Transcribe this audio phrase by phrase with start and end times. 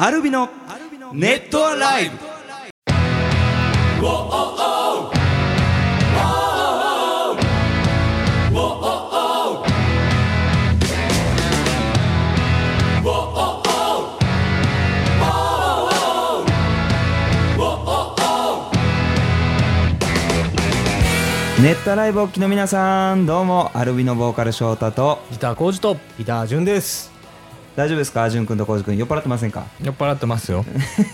[0.00, 0.48] アルビの
[1.12, 2.16] ネットアライブ
[21.60, 27.17] ネットアライブお聞きの皆さんどうもアルビのボーカル翔太とギター工事とギター順です。
[27.78, 28.28] 大丈夫ですか？
[28.28, 29.64] 淳君と浩司君酔っ払ってませんか？
[29.80, 30.64] 酔っ払ってますよ。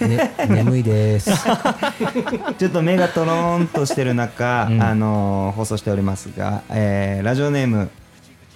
[0.01, 1.31] ね、 眠いです。
[2.59, 4.82] ちょっと目がトローンとしてる中、うん。
[4.82, 7.90] あのー放送しておりますが、えーラジオネーム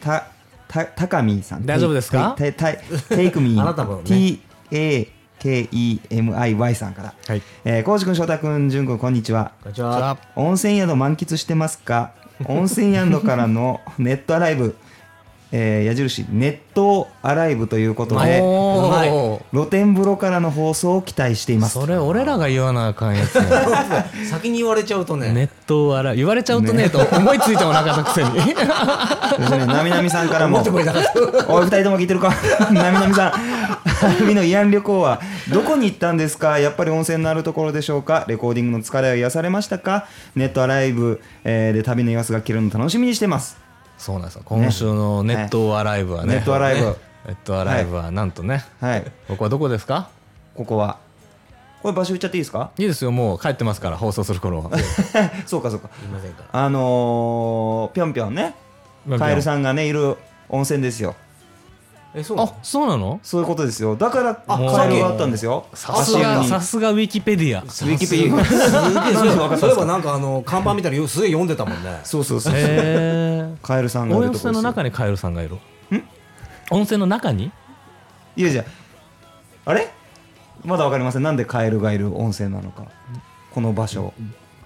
[0.01, 0.25] た
[0.69, 1.67] たたかみーさん。
[1.67, 2.35] 大丈夫ですか？
[2.39, 4.03] テイクミーあなたもね。
[4.05, 4.41] T
[4.73, 7.43] A K E M I Y さんから、はい。
[7.67, 9.53] えー、浩司君翔太君淳君こんにちは。
[9.63, 10.17] こんにちは。
[10.35, 12.13] 温泉宿満喫してますか？
[12.47, 14.77] 温泉宿からのネットアライブ、
[15.51, 19.09] えー矢印ネットアライブということでおうまい。
[19.09, 21.75] ー露天風呂からの放送を期待しています。
[21.75, 24.05] それ俺らが言わなあかんやつや。
[24.31, 25.33] 先に言われちゃうとね。
[25.33, 28.31] ネットあら言われちゃうとねと思いついてもなかったくせに。
[29.67, 30.59] なみなみさんからも。
[30.59, 32.29] おい、二人とも聞いてるか？
[32.71, 33.33] なみなみさん、
[34.23, 35.21] 海の慰安旅行は
[35.53, 36.59] どこに行ったんですか？
[36.59, 38.25] やっぱり温泉のあるところでしょうか？
[38.29, 40.07] レコーディングの疲れは癒されましたか？
[40.37, 43.68] ネットアライブ、えーで旅の様子が聞けるの楽しみにしてます。
[43.99, 46.95] そうなんですよ今週のネットアライブはねネットアライブね
[47.27, 50.09] ネットアライブはなんとねはい、ここはどこですか？
[50.55, 50.99] ここは。
[51.83, 52.71] これ場所言っちゃっていいですか？
[52.79, 54.71] いいですよもう帰ってますから放送する頃は
[55.47, 55.89] そうかそうか。
[56.03, 56.65] いませんから。
[56.65, 58.55] あのー、ぴょんぴょんね、
[59.19, 60.17] カエルさんがね、いる
[60.49, 61.15] 温泉ですよ。
[62.15, 63.21] え、そうなあのそうなの？
[63.23, 63.95] そういうことですよ。
[63.95, 65.67] だから、あカエルがあったんですよ。
[65.75, 68.45] さすがさすがウィキペディアウィキペディア。
[69.55, 72.01] そういえばなんかあの看板見たらすげえ読んでたもんね。
[72.05, 72.55] そうそうそう。
[72.57, 75.57] へえカエルさんがいる温とこ泉の中にカエルさんがいる。
[76.71, 77.51] 温泉の中に？
[78.37, 78.65] いやじゃ
[79.65, 79.89] ああれ？
[80.65, 81.23] まだわかりません。
[81.23, 82.85] なんでカエルがいる温泉なのか。
[83.53, 84.13] この場所。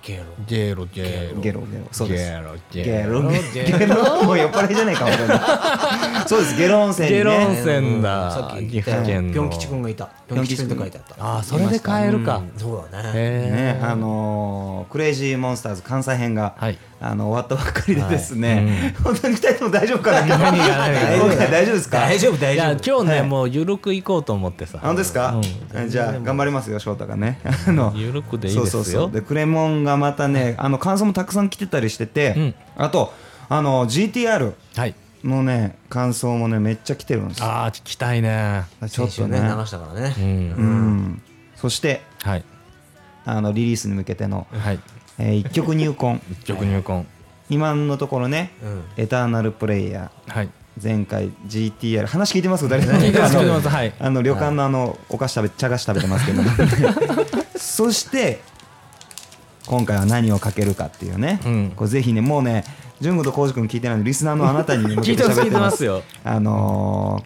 [0.02, 0.24] ゲロ。
[0.48, 1.40] ゲロゲロ。
[1.40, 2.32] ゲロゲロそうです。
[2.32, 3.22] ゲロゲゲロ。
[3.22, 4.24] ロゲロ。
[4.24, 6.56] もう酔っ払いじゃないか本当にそうです。
[6.56, 8.30] ゲロ温泉にゲロ温ね泉だ。
[8.32, 9.32] さっき岐阜県の。
[9.32, 10.06] ぴょん吉くんがいた。
[10.26, 11.24] ぴょん吉くんって書いてあった。
[11.24, 12.38] ああそれでカエルか。
[12.38, 12.52] うん。
[12.58, 13.12] そうだね。
[13.14, 21.16] へねあのークレイジーモンスターズ関西編がはいあの終わったばっかりでですね本当に二人とも大丈夫かな何が何が。
[21.16, 21.98] 今回大丈夫ですか？
[21.98, 23.02] 大丈夫いや大丈夫。
[23.02, 23.28] 今日ねはい。
[23.28, 24.78] もうゆるく行こうと思ってさ。
[24.80, 25.40] 本当ですか、
[25.74, 25.90] うん。
[25.90, 27.40] じゃあ頑張りますよ翔太がね。
[27.66, 28.66] あのゆるくでいいですよ。
[28.66, 29.10] そうそうそう。
[29.10, 32.54] でクレモンがまたねあの感想もたくさん来てたりしてて、うん。
[32.76, 33.12] あと
[33.48, 34.94] あの GTR はい。
[35.24, 37.46] のね感想もねめっちゃ来てるんですよ。
[37.46, 38.62] ああ聞きたいね。
[38.88, 39.40] ちょっとね。
[39.40, 40.14] 流したからね。
[40.16, 40.20] う。
[40.20, 41.22] うんん。
[41.56, 42.44] そしてはい。
[43.24, 44.80] あのリリースに向けての、はい
[45.18, 46.20] えー一曲入魂。
[46.32, 47.06] 一曲入魂。
[47.50, 48.82] 今のところねうん。
[49.02, 50.46] 「エターナルプレイヤはい。
[50.46, 50.48] ー」
[50.82, 52.66] 前回 GTR 話聞いてます？
[52.68, 52.92] 誰か。
[52.96, 53.68] 聞いてます聞いてあのます。
[53.68, 53.92] はい。
[53.98, 56.42] あの旅館のあのお菓子食べ茶菓子食べてますけど。
[57.56, 58.40] そして
[59.66, 61.72] 今回は何をかけるかっていうね、うん。
[61.76, 62.64] これぜひねもうね
[63.00, 65.76] 純子と浩司君聞いてないのでリスナーのあなたに向けて聞いてます聞い喋ってます。
[65.78, 66.02] すよ。
[66.24, 67.22] あの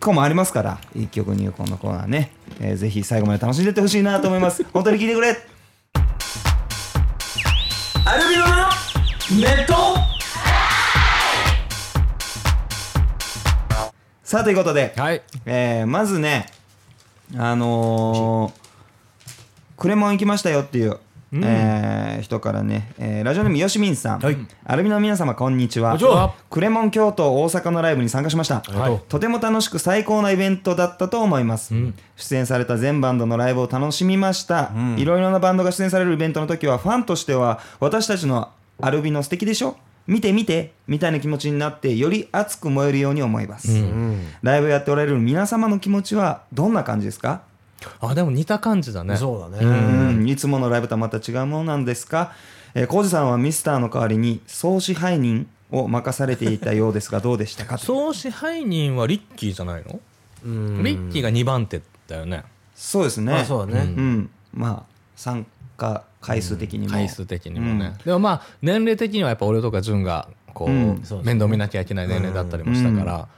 [0.00, 2.30] ー、こうもありますから一曲入魂のコーナーね、
[2.60, 4.64] えーぜひ最後まで楽しんでってほしいなと思います。
[4.72, 5.36] 本当に聞いてくれ
[8.10, 8.52] アルビノの
[9.40, 9.72] ネット。
[14.24, 15.22] さあということで、はい。
[15.46, 16.46] えーまずね
[17.36, 18.52] あのー
[19.76, 20.98] クレモン行きましたよっていう、
[21.32, 24.36] えー人からね、えーラジオネームよしみんさん、はい。
[24.64, 26.34] アルミの皆様こんにちは。
[26.50, 29.00] クレモン京都大阪のライブに参加しました、はい。
[29.08, 31.72] とても楽しく最高なイベントだったと思います、
[32.16, 39.76] 出演された全バンドのライブを楽しみました、いろいろなバンドが出演されるイベントの時はファンとしては私たちのアルビノ素敵でしょ？
[40.06, 43.68] 見て見てみたいな気持ちになってより熱く燃えるように思います、
[44.42, 47.42] ライブやっておられる皆様の気持ちはどんな感じですか？
[48.00, 49.16] あでも似た感じだね。
[49.16, 49.58] そうだね。
[49.64, 50.28] うん。
[50.28, 52.32] いつものライブとはまた違うものなんですか、
[52.74, 57.78] えー、コウジさんはミスターの代わりに総支配人を任されていたようですがどうでしたか？
[57.78, 60.00] 総支配人はリッキーじゃないの？
[60.44, 60.82] うん。
[60.82, 62.44] リッキーが2番手だよね。
[62.74, 63.32] そうですね。
[63.34, 63.94] あ、そうだね。
[63.96, 64.30] うん。
[64.52, 65.46] まあ参
[65.76, 71.02] 加回数的にも、回数的にもね、でもまあ年齢的にはやっぱ俺とか潤がこう、うん。
[71.24, 73.28] 面倒見なきゃいけない年齢だったりもしたから、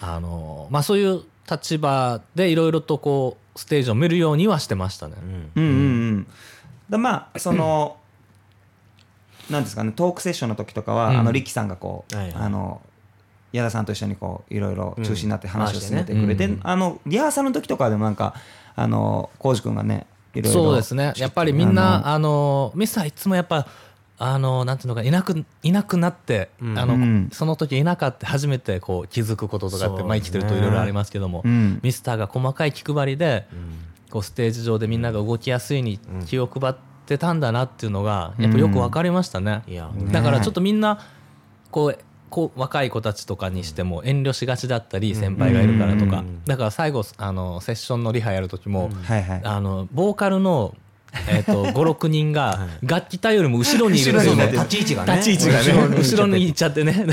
[0.00, 5.30] あのまあそういう立場でいろいろとこうステージを見るようにはしてましたね、うん。
[5.30, 6.26] うんうんうん。
[6.90, 7.96] だまあその
[9.50, 11.18] なんですかねトークセッションの時とかは、うん。
[11.18, 12.34] あのリッキーさんがこう、はいはい。
[12.36, 12.80] あの
[13.52, 18.34] 矢田さんと一緒にこういろいろ中心になってうん話を進めてくれて、回してねあのリハーサルの時とかでもなんか
[18.74, 21.12] あの浩司君がねいろいろそうですね。
[21.16, 23.66] やっぱりみんなあのミスターいつもやっぱ
[24.24, 26.78] あのなんていうのかいなくいなくなって、うん。
[26.78, 27.28] あのうん。
[27.32, 31.80] その時いなかって初めてこう気づくこととかって、まあ、生きてるといろいろありますけども、うん。
[31.82, 33.48] ミスターが細かい気配りで、
[34.10, 36.74] こうステージ上でみんなが動きやすいに気を配っ
[37.06, 39.62] てたんだなっていうのがやっぱよく分かりましたね。
[40.12, 41.00] だからちょっとみんな
[41.72, 41.98] こう
[42.30, 46.22] こう若い子たちとかにしても遠慮しがちだったり先輩がいるからとか。
[46.46, 48.90] だから最後あのセッションのリハやる時も
[49.42, 50.76] あのボーカルの
[51.28, 54.50] えー、と56人が楽器隊よりも後ろにいるんですよね。
[54.50, 55.16] 立ち位置がね。
[55.16, 55.96] 立ち位置がね。
[55.96, 57.06] 後ろに行っちゃってね。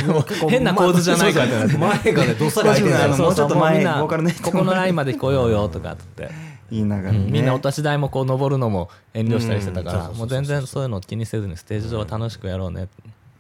[0.49, 6.29] 変な構図じゃないかって前がねどっさり空いてるそうもうちょっと前そうみんなここのラインまで来ようよとかって。
[6.71, 7.19] 言いながらね。
[7.29, 12.87] みんなお立ち台もこう登るのも遠慮したりしてたからもう全然そういうの気にせずにステージ上は楽しくやろうね。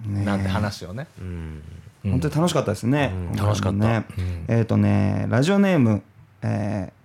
[0.05, 1.07] なんて話をね。
[1.19, 1.61] うん。
[2.03, 3.37] 本当に楽しかったですね、うん。
[3.37, 3.77] 楽しかった。
[3.77, 4.05] ね。
[4.47, 6.01] えっ、とねラジオネーム、
[6.41, 6.98] えー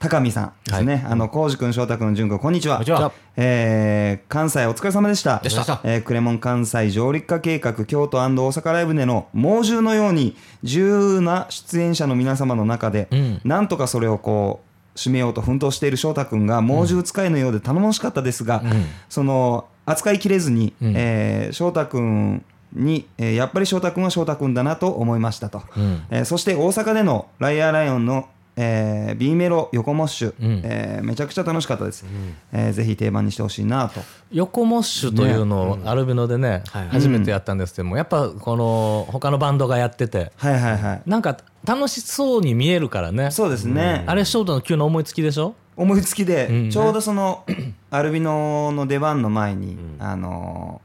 [0.00, 2.76] 高見さんですね、あの浩司君翔太君淳君こんにちは。
[2.76, 3.12] こんにちは。
[3.36, 5.40] えー関西お疲れ様でした。
[5.40, 5.82] でした。
[5.84, 13.40] えークレモン関西上陸化計画京都大阪ライブでの猛獣のように重要な出演者の皆様の中で、うん。
[13.44, 14.62] なんとかそれをこ
[14.94, 18.62] う締めようと奮闘している翔太君が猛獣使いのようで頼もしかったですが、
[19.10, 20.94] その扱いきれずに、うん。
[20.96, 22.42] えー翔太君
[22.72, 26.02] に、えーやっぱり翔太君は翔太君だなと思いましたと、うん。
[26.08, 28.30] えーそして大阪でのライアーライオンの、
[28.62, 30.60] えー、B メロ横モッシュ、うん。
[30.64, 32.04] えーめちゃくちゃ楽しかったです、
[32.52, 34.00] えーぜひ定番にしてほしいなと。
[34.32, 36.88] 横モッシュというのをアルビノでねはい。
[36.88, 40.30] 初めてやったんですけどもやっぱこの他のバンドがやってて。
[40.36, 41.02] はいはいはい。
[41.06, 43.30] なんか楽しそうに見えるからね。
[43.30, 45.54] そうですね、あれショートの急な思いつきでしょ？
[45.76, 46.70] 思いつきで、うん。
[46.70, 47.44] ちょうどその
[47.90, 50.80] アルビノの出番の前に、あの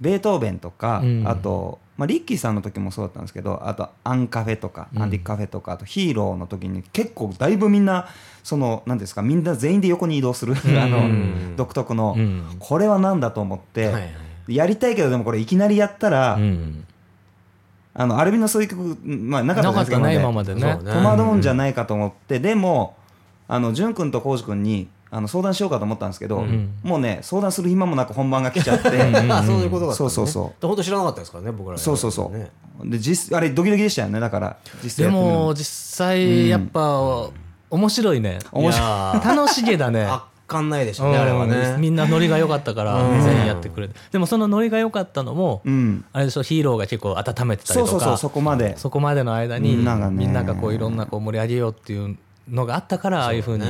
[0.00, 1.24] ベートーベンとか、うん。
[1.28, 8.08] あと、まあ、リッキーさんの時もそうだったんですけどあとアンカフェとか、アンティカフェとかあとヒーローの時に結構だいぶみんな
[8.42, 12.44] その何ですかみんな全員で横に移動する、 あの独特の、うん。
[12.58, 13.92] これは何だと思って、
[14.46, 16.84] やりたいけどでもこれいきなりやったら、うん。
[17.98, 20.54] あのアルビノそういう曲、まあ、なかったですか今まで。
[20.54, 20.60] ね。
[20.60, 20.92] そうね。
[20.92, 22.94] 戸惑うんじゃないかと思って、でも
[23.48, 26.70] あの淳君と浩司君にあの相談しようかと思ったんですけど、ん。
[26.82, 28.88] もうね相談する暇もなく本番が来ちゃって。
[29.30, 30.66] あそういうことがそうそうそう。
[30.66, 32.50] 本当知らなかったですからね僕らそうそうそね。
[32.80, 34.56] うで実あれドキドキでしたよねだから。
[34.82, 35.64] 実際でも実
[35.96, 37.30] 際やっぱ
[37.70, 38.38] 面白いね。
[38.52, 38.88] 面白い。
[39.24, 40.04] 楽しげだね。
[40.10, 41.50] 圧巻ないでしょうねあれはうん。
[41.50, 43.22] ねみんなノリが良かったからうん。
[43.22, 43.94] 全員やってくれて。
[44.12, 46.04] でもそのノリが良かったのもうん。
[46.12, 48.76] あれでしょヒーローが結構温めてたりとかそうそうそうそこまで。
[48.76, 49.84] そこまでの間にみん。
[49.84, 50.16] ながね。
[50.16, 52.16] みんながこういろんなこう盛り上げようっていう
[52.48, 53.64] のがあったからああいうふうに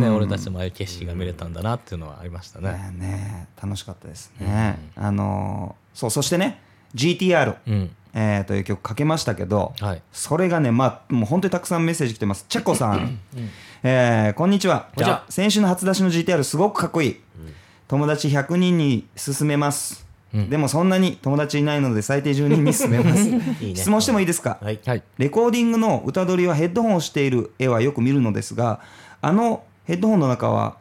[0.00, 2.92] ね俺たちもああいう景色が見れたんだなっていうのはありましたね。
[2.98, 6.60] ねね楽しかったですね、あのーそうそしてね
[6.94, 12.44] GTR、うんえーという曲かけましたけど、はいそれがね、まあ、もう本当にたくさんメッセージ来てます。
[12.48, 13.18] チェコさん。
[13.82, 14.88] えーこんにちは。
[14.94, 17.20] こんにちは先週の初出しの GTR すごくかっこいい。
[17.88, 20.09] 友達100人に勧めます。
[20.32, 23.28] でもそんなに友達いないので最低10人に勧めます。
[23.64, 23.74] いいね。
[23.74, 24.78] 質問してもいいですか、はい。
[24.84, 25.02] はい。
[25.18, 28.80] レコーディングの歌取りはヘッドホンをしている絵はよく見るのですが、
[29.20, 30.76] あのヘッドホンの中は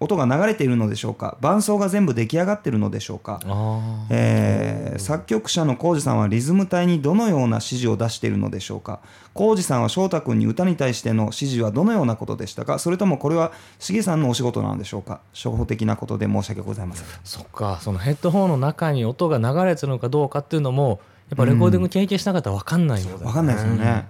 [0.00, 1.36] 音が流れているのでしょうか？
[1.40, 3.38] 伴奏が全部出来上がっているのでしょうか？
[3.44, 9.00] あえー作曲者の浩二さんはリズム隊にどのような指示を出しているのでしょうか？
[9.34, 12.78] 浩二さんは翔太君に歌に対しての指示はどのようなことでしたか？
[12.78, 15.20] それともこれはしげさんのお仕事なのでしょうか？
[15.32, 17.06] 初歩的なことで申し訳ございません。
[17.24, 17.78] そっか。
[17.80, 24.08] そのヘッドホンの中に音が流れてるのかどうかっていうのもやっぱレコーディング経験しなかったら分かんないんだ、わかんないですよね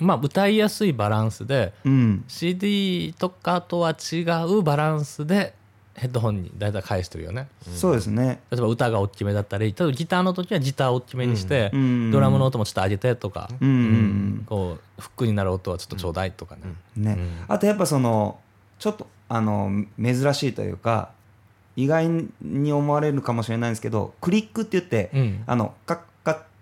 [0.00, 2.24] まあ歌いやすいバランスでうん。
[2.28, 5.54] CD とかとは違うバランスで
[5.94, 7.48] ヘッドホンに大体返してるよね。
[7.62, 8.40] そうですね。
[8.50, 12.10] 例えば歌が大きめだったり例えばギターの時はギターを大きめにして、うん。
[12.10, 13.68] ドラムの音もちょっと上げてとか、うん。
[13.68, 14.42] うん。
[14.46, 16.62] こうフックになる音はちょっとちょうだいとかね、
[16.96, 17.02] うん。
[17.04, 17.16] ね。
[17.46, 18.38] あとやっぱその
[18.80, 21.12] ちょっとあの珍しいというか
[21.76, 22.08] 意外
[22.42, 25.44] に思われるかもしれないんですけどクリックって言って、うん。
[25.46, 25.98] あのカッ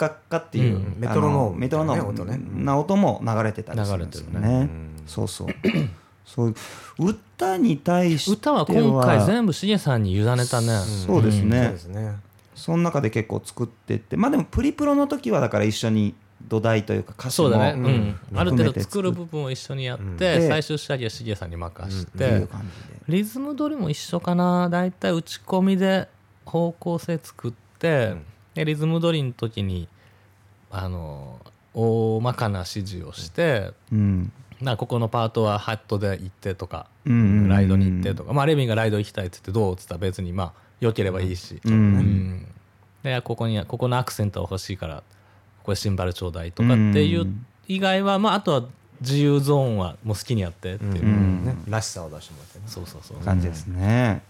[0.03, 0.97] カッカっていう、うん。
[0.99, 2.03] メトロノームあメトロノーム。
[2.03, 2.65] なね音ね。
[2.65, 4.41] な音も流れてたりするんですよね。
[4.41, 4.71] 流れてるね。
[5.07, 5.49] そうそう
[6.25, 6.53] そうい
[7.01, 12.17] う歌に対して歌は今回全部しげさんに委ねたね、そうですね、そうですね。
[12.55, 14.17] その中で結構作ってって。
[14.17, 16.15] まあでもプリプロの時はだから一緒に
[16.49, 20.49] 土台というか歌詞もそうだね、ううんんある程度作る部分を一緒にやって、ん。
[20.49, 23.01] 最終仕上げはしげさんに任しってう感じで。
[23.09, 24.69] リズム取りも一緒かな。
[24.71, 26.09] 大体打ち込みで
[26.45, 28.15] 方向性作って、
[28.55, 29.89] でリズム取りの時に
[30.71, 31.39] あの
[31.75, 34.33] 大まかな指示をして、うん。
[34.61, 41.73] なここのパートはハットで行ってとか、うんうんうんライドに行ってとか、まあ、レミがライド行きたいって言ってどうっつったら別にまあ良ければいいし、うん。
[41.73, 42.47] うん。
[43.03, 45.03] でここにここのアクセントは欲しいからこ
[45.65, 48.65] こでシンバルちょうだいとかっていううん以外は、まあ、あとは
[49.01, 51.45] 自由ゾーンはもう好きにやってっていう、ん。
[51.45, 52.65] ねらしさを出してもらってね。
[52.67, 54.23] そうそうそう、感じですね、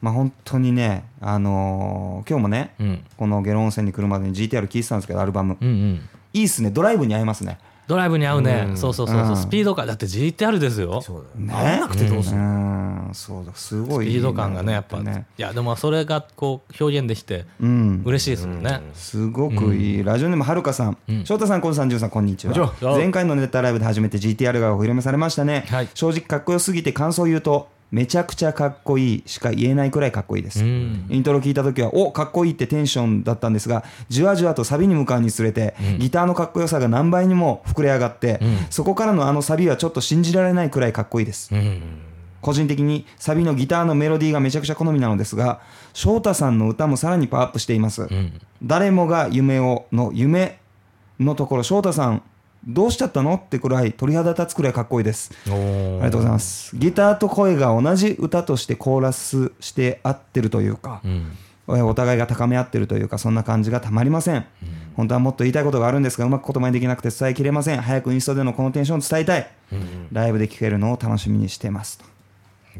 [0.00, 5.56] まあ本当にねあのー今日もねうん、このゲロ温泉に来るまでに GTR 聴いてたんですけどアルバム。
[5.60, 6.08] うんうん。
[6.32, 6.70] いいっすね。
[6.70, 7.58] ドライブに合いますね。
[7.86, 8.76] ドライブに合うね、うん。
[8.76, 9.36] そうそうそうそう、うん。
[9.36, 9.86] スピード感。
[9.86, 11.00] だって GTR ですよ。
[11.00, 11.54] そうだよね。
[11.54, 13.10] 合わなくてどうすうるん。
[13.12, 13.54] そうだ。
[13.54, 15.26] すごいいいなスピード感がねやっぱ、ね。
[15.38, 18.02] いやでもそれがこう表現できてうん。
[18.04, 21.24] 嬉しいですもんね、すごくいい、ラジオネームはるかさん、うん。
[21.24, 22.54] 翔太さん、コンさん、じゅんさん、こんにちは。
[22.54, 22.96] こんにちは。
[22.96, 25.88] 前回のネタライブで初めて GTR がお披露目されましたね、はい。
[25.94, 31.06] 正直かっこよすぎて感想を言うとめちゃくちゃかっこいいしか言えないくらいかっこいいです、うん。
[31.08, 38.56] イントロ聞いた時はおかっこいいってテンションだったんですがじわじわとサビに向かうにつれて、ギターのかっこよさが何倍にも膨れ上がって、うん。
[38.70, 41.80] そこからのあのサビはちょっと信じられないくらいかっこいいです、うん。
[42.42, 45.60] 個人的にサビのギターのメロディーがめちゃくちゃ好みなのですが
[45.92, 48.40] 翔太さんの歌もさらにパワーアップしています、うん。
[48.62, 50.58] 誰もが夢をの夢
[51.20, 52.22] のところ翔太さん
[52.66, 55.30] どうしちゃったのってくらい鳥肌立つくらいかっこいいです。
[55.48, 56.76] おあーりがとうございます。
[56.76, 61.30] ギターと声が同じ歌としてコーラスして合ってるというかうん。
[61.68, 64.44] お互いが高め合ってるというかそんな感じがたまりません。
[64.96, 67.80] 本当はもっと言いたいことがあるんですがうまく言葉にできなくて伝えきれません。
[67.80, 69.48] 早くインスタでのこのテンションを伝えたい。
[70.12, 71.98] ライブで聴けるのを楽しみにしてます。
[71.98, 72.04] と。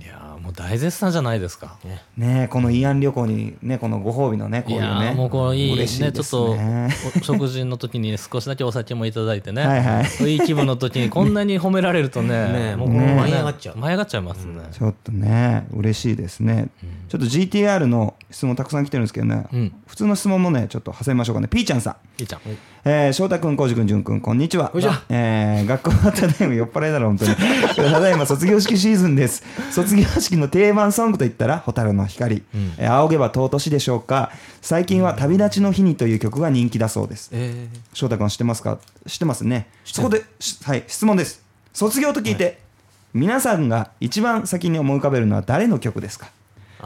[0.01, 1.77] いやーもう大絶賛じゃないですか。
[1.85, 2.45] ね。
[2.45, 9.67] えこの慰安旅行にねこのご褒美のねこういうねーもうこのいいね嬉しいですちょっと食事の時に少しだけお酒もいただいてね。
[9.67, 10.35] はいはい。
[10.35, 16.69] いい気分の時にこんなに褒められるとねねもうね舞い上がっちゃう舞い上がっちゃいますね、ちょっとね嬉しいですね、
[17.09, 19.75] ちょっと GTR の質問たくさん来てるんですけどね、うん。
[19.89, 21.49] 普通の質問もねちょっと挟みましょうかね。
[21.49, 22.23] ピーちゃんさん。
[22.23, 22.41] いいちゃん
[22.89, 24.71] えー、翔太君、浩司君、淳君、こんにちは。
[25.09, 27.35] えー、学校はただいま酔っ払いだろ、本当に。
[27.75, 29.43] ただいま卒業式シーズンです。
[29.73, 32.45] 卒業式の定番ソングといったら、蛍の光。
[32.79, 34.31] えー仰げば尊しでしょうか。
[34.63, 37.31] 最近は旅立ちの日にという曲が人気だそうです。
[37.33, 38.79] え翔太君は知ってますか？
[39.09, 39.67] 知ってますね。
[39.85, 41.43] そこで、しはい、質問です。
[41.73, 42.61] 卒業と聞いて、
[43.13, 46.29] 皆さんが一番先に思い浮かべるのは誰の曲ですか？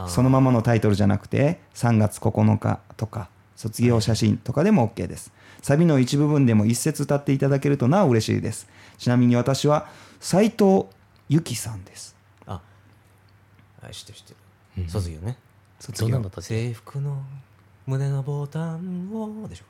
[0.07, 5.31] そのままのタイトルじゃなくて3月9日とか卒業写真とかでも OK です
[5.61, 8.67] サビの一部分でも一節歌っていただけるとなお嬉しいです。
[8.97, 9.87] ちなみに私は
[10.19, 10.85] 斉藤
[11.29, 12.15] 由紀さんです。
[12.47, 12.61] ー、あ
[13.81, 14.33] はい知ってる知って
[14.81, 14.89] る。
[14.89, 15.37] 卒業ね。
[15.79, 16.21] 卒業。
[16.39, 17.21] 制服の
[17.85, 19.65] 胸のボタンをでしょ。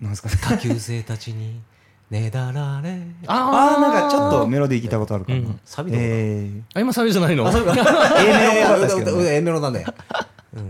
[0.00, 0.28] なんですか？
[0.28, 1.60] 下級生たちに
[2.10, 3.02] ねだられ。
[3.26, 5.60] ああなんかちょっとメロディー聞いたことあるかも、うん。
[5.64, 9.94] サビえー、あ今サビじゃないの？A メロっぽかったですけど、 ね、A メロなんだよ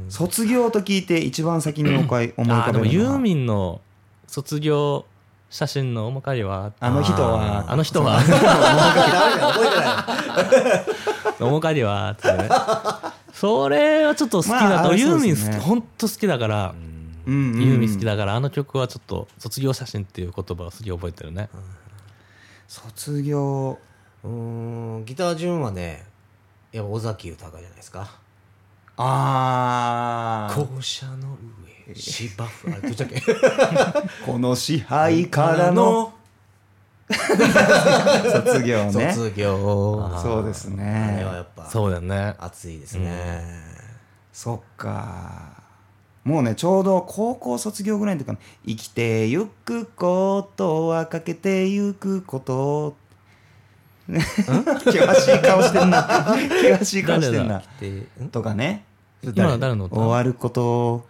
[0.09, 3.81] 卒業と聞いて一番先に思い浮あーでもユーかべるのはミンの
[4.35, 5.05] 卒業
[5.49, 7.71] 写真の面影はあの人は。
[7.71, 8.21] あの人は。
[8.21, 8.35] 覚
[9.65, 9.77] えて
[11.41, 11.51] ない。
[11.53, 12.49] 面影はってね。
[13.33, 16.75] それはちょっと好きだと、ユーミン好き本当好きだから、
[17.29, 21.49] ユーミン好きだからあの曲はちょっと卒業写真っていう言葉をすげえ覚えてるね、
[22.67, 23.79] 卒業
[24.25, 26.05] うーんギター順はね
[26.73, 28.19] やっぱ尾崎豊じゃないですか。
[28.97, 32.73] ああ校舎の上芝生？
[32.73, 33.21] あれどっちだっけ？
[34.25, 36.13] この支配からの
[37.11, 39.13] 卒業ね。
[39.13, 40.11] 卒業。
[40.23, 42.35] そうですあれはねやっぱそうだよね。
[42.39, 43.43] 熱いですね。
[44.33, 45.63] そっか。
[46.25, 52.97] もうねちょうど高校卒業ぐらいの時かな生きてゆくことはかけてゆくこと。
[54.09, 54.23] 険
[55.15, 56.03] しい顔してんな。
[56.37, 57.63] 険しい顔してんな。
[58.33, 58.85] とかね。
[59.23, 60.65] 今のは誰の歌終わること。
[60.65, 61.07] を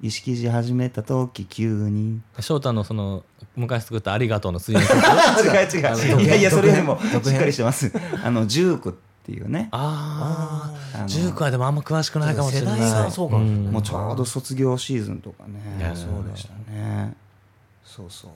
[0.00, 2.20] 意識し始めた時急に。
[2.40, 3.24] 翔太のその
[3.56, 4.94] 昔作った「ありがとう」の次の曲。
[5.44, 6.22] 違う違う。
[6.22, 7.92] いやいやそれよりもしっかりしてます。
[8.22, 8.92] あのジュークっ
[9.24, 9.68] ていうね。
[9.72, 12.80] ああジュークはでもあんま詳しくないかもしれない。
[12.80, 13.64] 世代がそうかもしれない。
[13.66, 13.72] ん。
[13.72, 15.92] もうちょうど卒業シーズンとかね。
[15.94, 17.14] そうでしたね。
[17.84, 18.30] そうそう。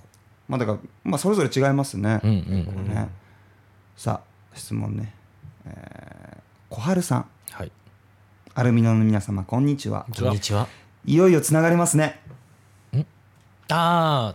[0.48, 3.08] まあだからまあそれぞれ違いますね,、うんうんね。
[3.96, 5.14] さあ質問ね。
[5.66, 7.26] えー小春さん。
[7.50, 7.72] はい。
[8.54, 10.06] アルミノの皆様こんにちは。
[10.18, 10.66] こんにちは
[11.04, 12.20] いよいよつながりますね。
[13.68, 14.34] あ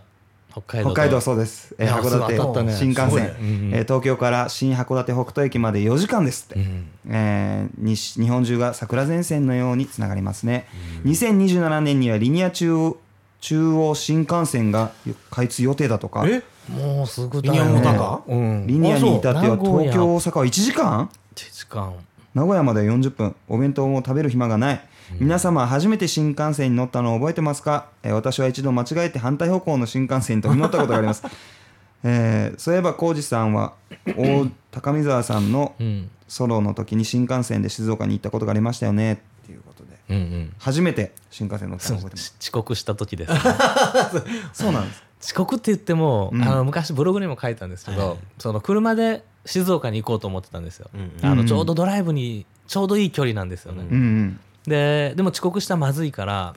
[0.50, 2.72] 北海道北海道そうです、えー函すごい当たったね。
[2.72, 3.36] 館新幹線、ね。
[3.38, 3.74] うんうん。
[3.74, 10.66] えー東京から新函館北斗駅まで4時間ですって、うんえー西日本中が桜前線のようにつながりますね、
[11.04, 12.96] 2027年にはリニア中央
[13.40, 14.90] 中央新幹線が
[15.30, 16.24] 開通予定だとか。
[16.26, 16.42] え？
[16.68, 18.22] もうすぐリニアモーターか？
[18.26, 18.66] うん。
[18.66, 20.44] リニアに至っては東京大阪は。
[20.44, 21.94] 1時間？1時間。
[22.34, 23.36] 名古屋までは40分。
[23.48, 24.80] お弁当も食べる暇がない、
[25.18, 31.22] 皆様初めて新幹線に乗ったのを覚えてますか、えー私は一度間違えて反対方向の新幹線に飛び乗ったことがあります、
[32.04, 33.74] えーそういえば浩二さんは
[34.16, 36.10] 大高見沢さんのうん。
[36.28, 39.14] ソロの時に新幹線で静岡に行ったことがありましたよね。
[39.14, 39.98] っていうことで。
[40.10, 40.52] うんうん。
[40.58, 42.36] 初めて新幹線乗ったのを覚えてます。
[42.38, 43.32] 遅刻した時です。
[44.52, 45.02] そうなんです。
[45.22, 46.42] 遅刻って言っても、うん。
[46.42, 56.54] あの昔ブログにも書いたんですけど、はいその車で静岡に行こうと思ってたんですよ、うんあうんのちょうどドライブにちょうどいい距離なんですよね、うんうんうんででも遅刻したらまずいから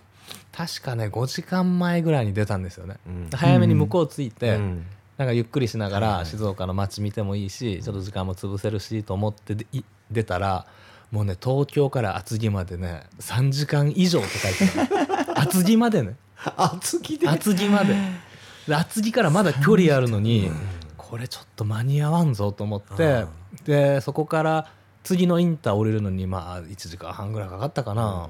[0.51, 3.29] 確かね5時間前ぐらいに出たんですよね、うん。
[3.33, 4.85] 早めに向こう着いて、うん。
[5.17, 9.55] なんかゆっくりしながら静岡の街見てもいいしちょっと時間も潰せるしと思って
[10.09, 10.65] 出たら
[11.11, 14.93] もうね東京から厚木までね3時間以上って書いて
[15.35, 16.15] 厚木までね。
[16.57, 17.29] 厚木で？
[17.29, 17.95] 厚木まで。
[18.67, 20.51] で厚木からまだ距離あるのに
[20.97, 23.25] これちょっと間に合わんぞと思って
[23.65, 24.67] でそこから
[25.03, 28.29] 次のインター降りるのにまあ1時間半ぐらいかかったかな、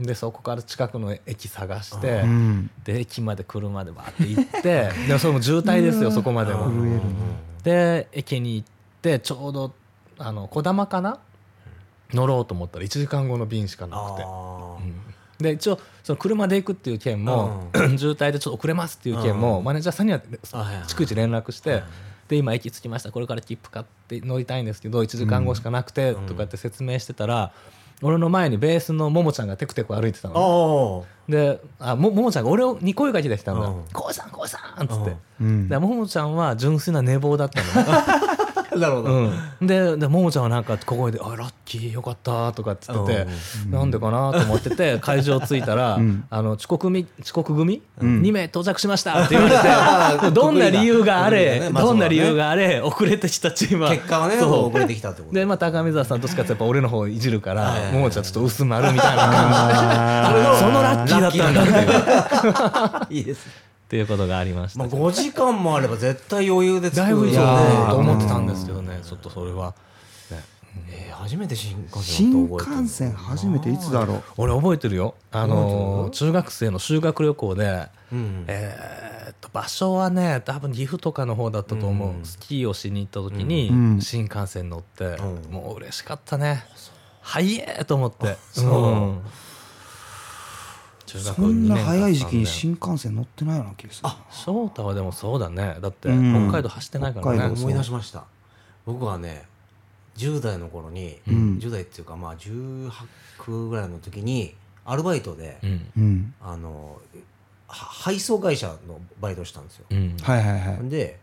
[0.00, 2.70] でそこから近くの駅探して、うん。
[2.84, 6.70] で駅まで車でバーって行って でもそれも渋滞ですよそこまでも。
[7.62, 8.68] で駅に行っ
[9.02, 9.72] てちょうど
[10.18, 11.18] あの児玉かな？
[12.12, 14.24] 乗ろうと思ったら1時間後の便しかなくて。
[15.38, 20.20] で一応その車で行くっていう件も、 渋滞でちょっと遅れますっていう件も、マネージャーさんには
[20.86, 21.82] 逐一連絡して、
[22.28, 23.12] で今駅着きました。
[23.12, 27.52] これから切符買って乗りたいんですけど1時間後しかなくて、とかって説明してたら
[28.02, 33.66] 俺の前にベースのももちゃんがテクテク歩いてたあのあであもももちゃんが俺に声かけてきたんだ。
[33.66, 35.16] うん「こうさんこうさん」っつって。
[35.78, 38.36] ももちゃんは純粋な寝坊だったの。
[38.36, 38.43] ね
[38.80, 43.26] なるほど、うん、ででももちゃんはなんか小声で「あラッキーよかった」とかって言ってて、
[43.70, 46.24] なんでかなと思ってて 会場着いたら、ん。
[46.30, 48.20] あの遅刻組遅刻組、ん。
[48.22, 51.94] 2名到着しましたって言われて どんな理由があれ、ねまずはね。
[51.94, 53.90] どんな理由があれ遅れてきたチームは。
[53.90, 54.68] 結果はねそう。
[54.68, 55.34] 遅れてきたってこと。
[55.34, 60.58] でまあ高見沢さんどっちかってやっぱ俺の方いじるから、ももちゃんちょっと薄まるみたいな感じで。
[60.58, 63.18] そのラッキーだったんだっていう。
[63.18, 64.78] いいですっていうことがありました。
[64.78, 69.74] まあ5時間もあれば絶対余裕で着くだいぶいいよねと思ってたんですけどねちょっとそれは。
[70.90, 72.82] えー初めて新幹線新乗って覚えてる。
[72.82, 74.22] 幹線初めていつだろう？
[74.38, 75.14] 俺覚えてるよ。
[75.30, 78.44] あのー中学生の修学旅行で、うん。
[78.48, 82.24] えーっと場所はね多分岐阜とかの方だったと思う、うん。
[82.24, 84.00] スキーをしに行った時にうん。
[84.00, 85.52] 新幹線乗って、うん。
[85.52, 86.64] もう嬉しかったね。
[87.20, 88.36] はいえーと思って。
[88.52, 88.82] そう。
[88.82, 89.20] うん
[91.14, 95.76] 中学そんな早い時期に新幹線乗ってないような気がする翔太はでもそうだね。
[95.80, 96.48] だってうん。
[96.48, 97.32] 北海道走ってないからね。
[97.36, 98.24] 北海道思い出しました。
[98.84, 99.46] 僕はね
[100.16, 101.58] 10代の頃に、うん。
[101.60, 105.86] 10代っていうかまあ18ぐらいの時にアルバイトで、うん。
[105.96, 106.34] うん。
[106.40, 107.00] あの
[107.68, 110.16] は配送会社のバイトをしたんですよ、うん。
[110.20, 110.88] はいはいはい。
[110.88, 111.20] で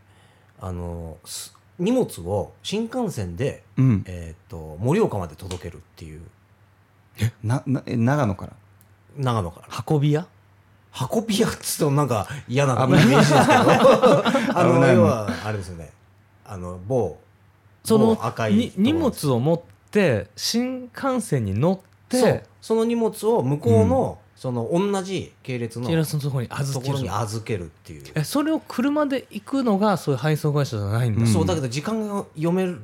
[0.60, 4.04] あのす荷物を新幹線で、うん。
[4.08, 6.22] えー、と盛岡まで届けるっていう。
[7.44, 8.54] ななえ長野から？
[9.17, 9.84] 長野から。
[9.88, 10.28] 運び屋？
[11.12, 13.39] 運び屋っつってもなんか嫌なイメージですけど。
[14.60, 15.91] あの要はあれですよね。
[16.45, 17.17] あの某
[17.84, 27.00] その某赤いに荷物を持って新幹線に乗ってその荷物を向こうの、その同じ系列のところに預ける。
[27.00, 32.76] に預けるっていう、えそれを車で行くのがそういう配送会社じゃないんだ、うんそうだけど時間が読め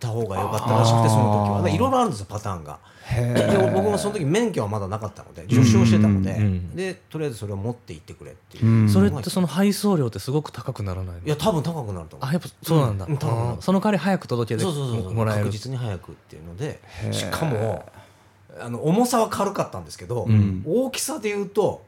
[0.00, 1.62] た方が良かったらしくてその時は。
[1.62, 2.72] ねいろいろあるんですよパターンが。
[2.72, 2.76] へ
[3.12, 8.88] で僕もその時免許はまだなかったので助手をしてたので、うんうんでとりあえずそれを持って行ってくれっていう、うん。
[8.88, 11.20] それってその配送料ってすごく高くならないの？
[11.24, 12.28] いや多分高くなると思う。
[12.28, 13.50] あやっぱそうなんだ、うん多分。
[13.50, 15.14] あーその代わり早く届けてそうそうそうそう。
[15.14, 15.44] もらえる。
[15.44, 16.80] 確実に早くっていうので
[17.12, 17.86] しかも
[18.58, 20.62] あの重さは軽かったんですけど、うん。
[20.66, 21.84] 大きさで言うと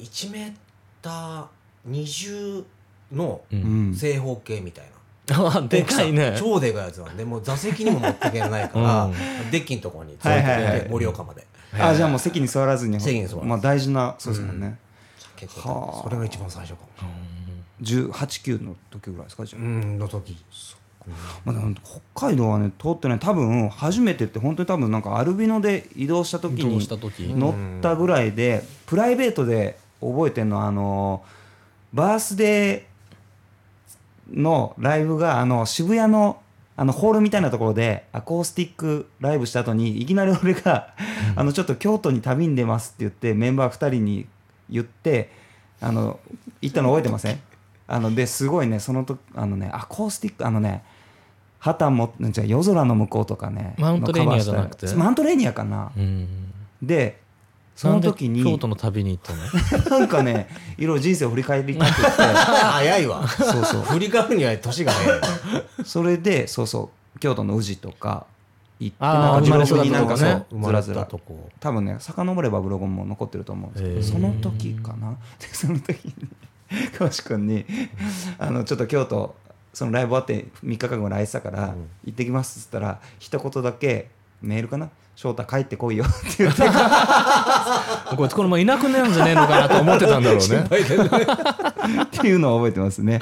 [0.00, 0.52] 1メー
[1.00, 1.46] ター
[1.88, 2.64] 20
[3.12, 3.42] の
[3.94, 4.90] 正方形みたいな、
[5.30, 6.36] あでかいね。
[6.38, 9.12] 超でかいやつなんでもう座席にも持っていけないから、うん。
[9.50, 10.80] デッキのところに連れてはいはいはい。
[10.80, 11.46] って盛岡まで、
[11.78, 14.78] あじゃあもう席に座らずに席に座まあ大事なそうですもんね。
[15.36, 16.02] 結構はあ。
[16.04, 17.10] それが一番最初かも。
[17.82, 19.62] 189の時ぐらいですかじゃあ。
[19.62, 20.36] うんの時。
[21.44, 21.56] まあ、
[22.14, 23.18] 北海道はね通ってない。
[23.18, 31.22] 多分初めてって本当に多分なんかアルビノで移動した時に乗ったぐらいでプライベートで覚えてるのはあの
[31.92, 32.93] バースデー
[34.34, 36.40] のライブがあの渋谷の
[36.76, 40.92] あのホールみたいなところでアコースティックライブした後にいきなり俺が、
[41.36, 44.26] あのちょっと京都に旅に出ますって言ってメンバー2人に
[44.68, 45.30] 言って
[45.80, 46.18] あの
[46.60, 47.40] 行ったの覚えてません？
[47.86, 50.82] あのですごいねそのとあのねアコースティックあのね
[51.60, 54.92] 旗もじゃあ夜空の向こうとかねマウントレーニアじゃなくて？
[54.94, 56.52] マウントレーニアかな、うん。
[56.82, 57.20] で
[57.76, 59.32] その時に京都の旅に行った
[59.90, 59.90] の？
[59.98, 62.02] なんかねいろいろ人生を振り返りたくて。
[62.22, 63.26] 早いわ。
[63.28, 63.82] そうそう。
[63.82, 65.20] 振り返るには年が早い。
[65.84, 68.26] それでそうそう京都の宇治とか
[68.78, 71.04] 行ってなんかブログになんかそうずらずら。
[71.06, 71.50] とこ。
[71.60, 75.16] 多分ね遡ればブログも残ってると思うんですけどその時かな？
[75.40, 76.14] でその時に
[76.96, 77.64] 川志君に
[78.38, 79.34] あのちょっと京都
[79.72, 81.88] そのライブ終わって3日間ぐらい空いてたから、ん。
[82.04, 84.10] 行ってきますっつったら一言だけ
[84.40, 84.90] メールかな？
[85.16, 86.04] 翔太帰ってこいよ。
[86.04, 86.62] って言って
[88.16, 90.64] こいつこのままいなくなるんじゃねえのかなと思ってたんだろうね。
[92.02, 93.20] っていうのを覚えてますね。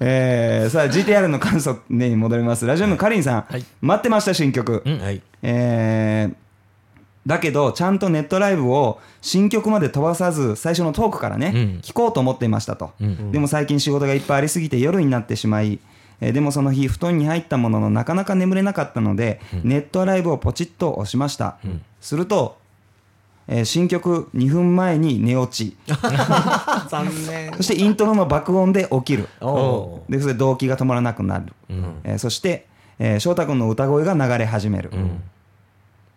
[0.00, 2.66] えー、さあ GTR の感想に戻ります。
[2.66, 3.64] ラジオのかりんさん、はい。
[3.80, 4.82] 待ってました新曲。
[4.84, 5.22] うんはい。
[5.42, 6.34] えー
[7.26, 11.80] だけどちゃんとネットライブを新曲まで飛ばさず最初のトークからね、うん。
[11.80, 13.30] 聞こうと思っていましたと、うん。
[13.30, 15.78] でも最近仕事がいっぱいありすぎて夜になってしまい、
[16.24, 21.56] えーでもその日布団に入ったもののなかなか眠れなかったので、ネットライブをポチッと押しました、
[22.00, 22.56] すると、
[23.48, 25.76] えー新曲2分前に寝落ち。
[26.88, 27.52] 残念。
[27.56, 29.28] そしてイントロの爆音で起きる。
[29.40, 31.46] おでそれで動機が止まらなくなる、
[32.04, 32.66] えーそして、
[33.00, 34.90] えー翔太君の歌声が流れ始める、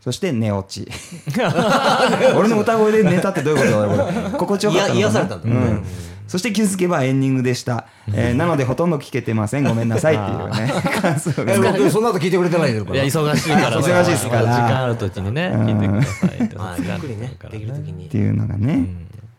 [0.02, 0.88] そして寝落ち。
[2.38, 4.30] 俺の歌声で寝たってどういうことだよこれ。
[4.38, 5.00] 心地よかったのかな。
[5.00, 5.50] 癒癒されたんだ。
[5.50, 5.84] ねうん
[6.28, 9.64] そして気づけばエンディングでした、えーなのでほとんど聞けてません。
[9.64, 10.74] ごめんなさいっていうね。
[11.02, 13.82] 感想えが僕その後聞いてくれてないのかいやら忙しいから。
[13.82, 14.42] さ忙しいですから。
[14.42, 18.88] 時間ある時にね聞いてくださいゆっくりねできる時にっていうのがね、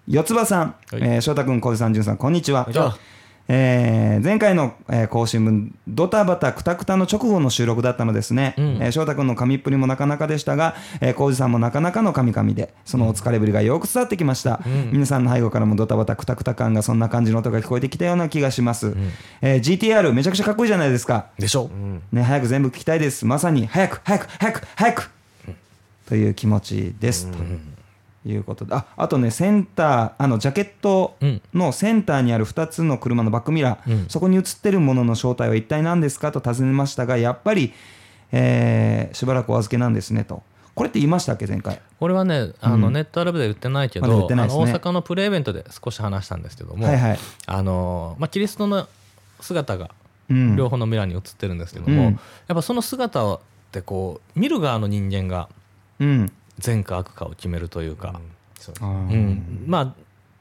[0.08, 2.68] 四つ葉さん、はいえー翔太君小路さん潤さんこんにちは
[3.48, 8.64] えー前回の、えー更新分ドタバタクタクタの直後の収録だったのですね、うん。
[8.82, 18.94] えー翔太君の髪っぷりもなかなかでしたがえー浩二、さんもなかなかの神々でそのお疲れぶりがよく伝わってきました、皆さんの背後からもドタバタクタクタ感がそんな感じの音が聞こえてきたような気がします、
[19.42, 21.26] えー GTR めちゃくちゃかっこいいじゃないですか。
[21.38, 21.70] でしょ。
[22.12, 23.26] ね、早く全部聞きたいです。
[23.26, 25.10] まさに早く早く早く早く、
[26.08, 27.26] という気持ちです。
[27.30, 27.38] と
[28.26, 31.16] いうことで、ああとね、センター、あのジャケット
[31.54, 37.72] のセンターにある2つの車のバックミラー、うんそこに映ってるものの正体は一体何ですかと尋ねましたが、やっぱり、
[38.32, 40.42] えーしばらくお預けなんですねと。
[40.74, 41.80] これって言いましたっけ、前回？
[41.98, 47.18] これはねあの、うんネットアラブで売ってないけど、まだ売ってないですねあの大阪のプレイベントで少し話したんですけども、はいはい。
[47.46, 48.86] あのまあ、キリストの
[49.40, 49.90] 姿が
[50.28, 52.12] うん、両方のミラーに映ってるんですけども、うん
[52.48, 55.48] やっぱその姿ってこう見る側の人間が
[56.00, 56.32] うん。
[56.58, 58.20] 善か悪かを決めるというか、
[58.58, 59.64] そうあうーん。
[59.66, 59.94] まあ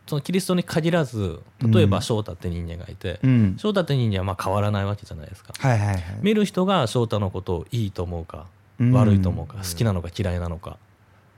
[0.08, 3.56] そのキリストに限らず例えば翔太って人間がいて、うん。
[3.58, 5.54] 翔太って人間はまあ変わらないわけじゃないですか。
[5.58, 6.02] はいはいはい。
[6.22, 8.46] 見る人が翔太のことをいいと思うか、
[8.80, 8.92] うん。
[8.92, 10.78] 悪いと思うか好きなのか嫌いなのか。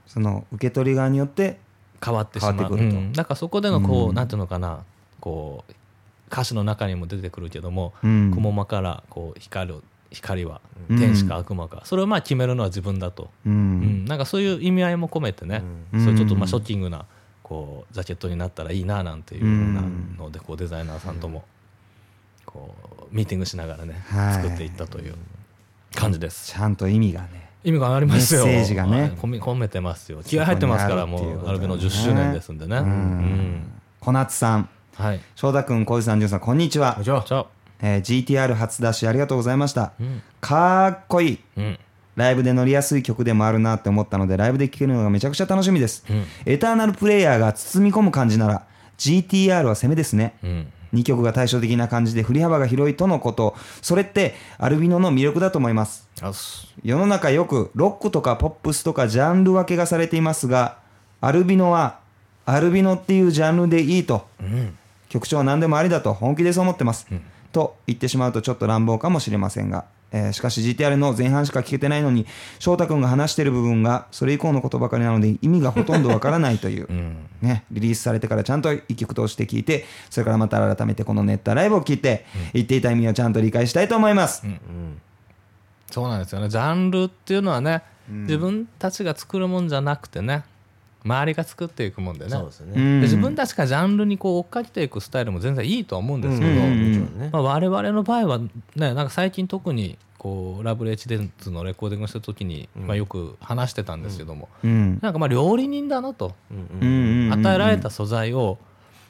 [0.06, 1.58] その受け取り側によって、
[2.04, 2.74] 変わってしまう。
[2.74, 3.12] うん。
[3.12, 4.14] だからそこでのこう、うん。
[4.14, 4.84] なんていうのかな
[5.20, 5.72] こう
[6.30, 8.30] 歌詞の中にも出てくるけども、うん。
[8.34, 14.04] 雲間からこう光る光はうん天使か悪魔か、それをまあ決めるのは自分だと、ううんん。
[14.06, 17.04] なんかそういう意味合いも込めてね、うんそういうちょっとまあショッキングな
[17.42, 19.82] こうジャケットになったらいいななんていうような
[20.24, 21.44] のでこうデザイナーさんとも
[22.46, 22.74] こ
[23.10, 25.14] うミーティングしながらねはい作っていったという
[25.94, 26.52] 感じです。
[26.52, 27.48] ちゃんと意味がね。
[27.64, 28.46] 意味がありますよ。
[28.46, 30.22] メッセージがねはい込め込めてますよ。
[30.24, 32.76] 気合入ってますからもうアルビの10周年ですんでね。
[32.78, 35.20] ううんん小夏さん、はい。
[35.34, 36.98] 翔太君、小路さん、潤さん、こんにちは。
[37.02, 37.46] じゃあじゃあ、
[37.80, 39.92] えー GTR 初出しありがとうございました。
[40.00, 41.38] うんかっこいい。
[41.56, 41.78] うん
[42.16, 46.04] ライブで乗りやすい曲でもあるなって思ったので、ライブで聴けるのがめちゃくちゃ楽しみです。
[46.10, 48.62] うんエターナルプレイヤーが包み込む感じなら、
[48.98, 50.34] GTR は攻めですね。
[50.42, 53.54] うん2曲が対照的な感じで振り幅が広いとのこと。
[53.82, 56.08] それってアルビノの魅力だと思います。
[56.82, 60.78] 世の中よくロックとかポップスとかジャンル分けがされていますが、
[61.20, 61.98] アルビノは
[62.46, 64.26] アルビノっていうジャンルでいいと。
[64.40, 64.76] うん
[65.08, 67.06] 局長は何でもありだと本気でそう思ってます、
[67.58, 72.24] と言ってしまうとちょっと乱暴かもしれませんが、えーしかし GTR の前半しか聞けてないのに
[72.60, 77.16] 翔太君が話している部分がそれ以降のことばかりなので意味がほとんどわからないという、 うん。
[77.42, 84.44] ね、リリースされてからちゃんと一曲通して聞いてそれからまた改めてこのネットライブを聞いて、言っていた意味をちゃんと理解したいと思います、
[85.90, 86.48] そうなんですよね。
[86.48, 90.44] ジャンルっていうのはね、自分たちが作るもんじゃなくてね、
[91.04, 92.30] 周りが作っていくもんでね。
[92.30, 93.00] そうでね。
[93.02, 97.30] 自分たちがジャンルにこう追っかけていくスタイルも全然いいとは思うんですけど、うん。
[97.32, 104.98] まあ、我々の場合はねなんか最近特にこうラブレッチデンツのレコーディングした時に、まあ、よく話してたんですけども、うん。
[105.00, 108.58] なんかまあ料理人だなと、うんうん与えられた素材を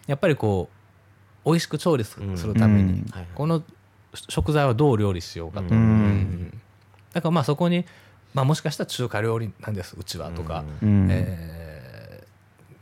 [0.06, 0.68] やっぱりこ
[1.44, 3.62] う美味しく調理すするために、この
[4.28, 5.80] 食材はどう料理しようかと、うん。
[5.80, 6.60] うん。
[7.12, 7.86] だからまあそこに、
[8.34, 11.08] まあ、もしかしたら中華料理なんですうちはとか、うん。
[11.10, 11.57] えー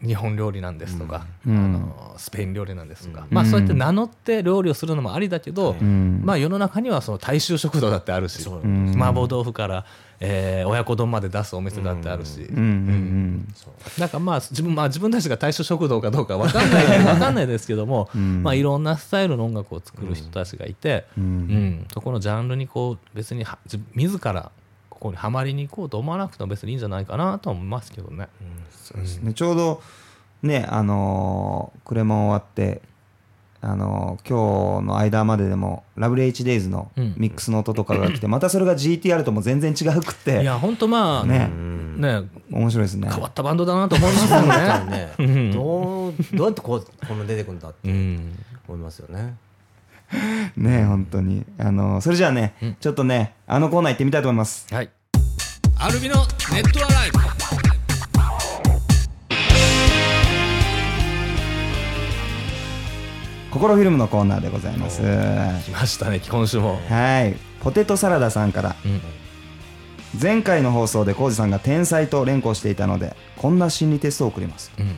[0.06, 1.56] 日本料理なんですとか、うん。
[1.58, 6.22] あのスペイン料理なんですとか、まあ、そうやって名乗って料理をするのもありだけど、うん。
[6.24, 8.46] まあ、世の中にはその大衆食堂だってあるし、
[8.96, 9.84] 麻婆豆腐から、
[10.20, 12.40] えー親子丼まで出すお店だってあるし、
[13.98, 18.42] なんかまあ自分,、まあ、自分たちが大衆食堂かどうか分かんないわかんないですけども、うん。
[18.42, 21.24] まあ、いろんなスタイルの音楽を作る人たちがいて、うん。
[21.24, 21.86] うん。
[21.92, 24.50] そこのジャンルにこう別には自自ら
[24.96, 28.28] ここにはまりに行こうと思わなくても別にいいんじゃないかなとは思いますけどね。
[28.70, 29.82] そうですね、ちょうど
[30.42, 32.80] ねあのークレモン終わって
[33.60, 37.14] あのー今日の間まででもラブレ HDays のうん。
[37.18, 40.40] ミックスの音とかが来て、またそれが GTR とも全然違うくって。
[40.40, 41.50] いや本当まあね。
[41.96, 42.22] ね。
[42.50, 43.08] 面白いですね。
[43.10, 44.90] 変わったバンドだなと思いますよね。
[44.90, 48.38] ねうん どうどうやってこうこんな出てくるんだってうん。
[48.68, 49.36] 思いますよね
[50.56, 51.44] ね本当に。
[51.58, 54.66] あのそれじゃあね、うん、ちょっとねあのコーナー行ってみたいと思います。
[54.72, 54.90] はい。
[55.78, 56.16] アルビの
[56.52, 57.18] ネットアライブ。
[63.50, 65.00] 心フィルムのコーナーでございます。
[65.00, 66.78] 来ましたね今週も。
[66.88, 67.36] はい。
[67.60, 69.00] ポテトサラダさんから、うん、
[70.20, 74.96] 前回の放送で浩二さんが天才と連呼していたのでこんな心理テストを送ります、うん、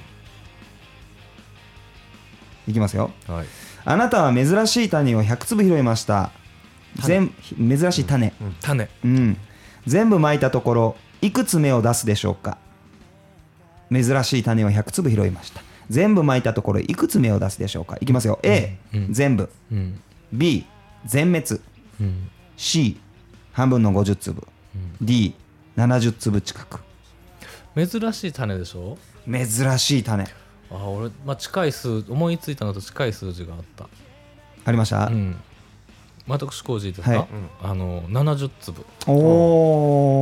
[2.67, 3.47] いきますよ、はい。
[3.85, 6.31] あなたは珍しい種を100粒拾いました。
[6.97, 8.33] 全珍しい種。
[8.61, 8.89] 種。
[9.05, 9.37] うん。
[9.87, 12.59] 全部まいたところいくつ芽を出すでしょうか？
[13.91, 15.63] 珍しい種を100粒拾いました。
[15.89, 17.97] 全部まいたところいくつ芽を出すでしょうか？
[18.01, 18.39] いきますよ。
[18.43, 19.49] A、うん全部。
[19.73, 20.01] うん。
[20.33, 20.67] B
[21.07, 21.61] 全滅。
[22.01, 22.31] うん。
[22.57, 23.01] C
[23.53, 24.47] 半分の50粒。
[25.03, 26.81] D70 粒近く。
[27.75, 28.99] 珍しい種でしょ？
[29.27, 30.27] 珍しい種
[30.71, 33.89] あ俺、まあ、近い数思いついたのと近い数字があった。
[34.65, 35.37] ありました、うん。
[36.27, 37.29] 私工事ですか、はい。
[37.63, 38.85] あの70粒。
[39.07, 39.13] お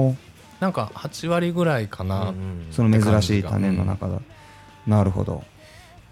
[0.09, 0.17] お
[0.61, 4.21] なんか8割ぐらいかな、うんその珍しい種の中だ、
[4.87, 5.45] なるほど。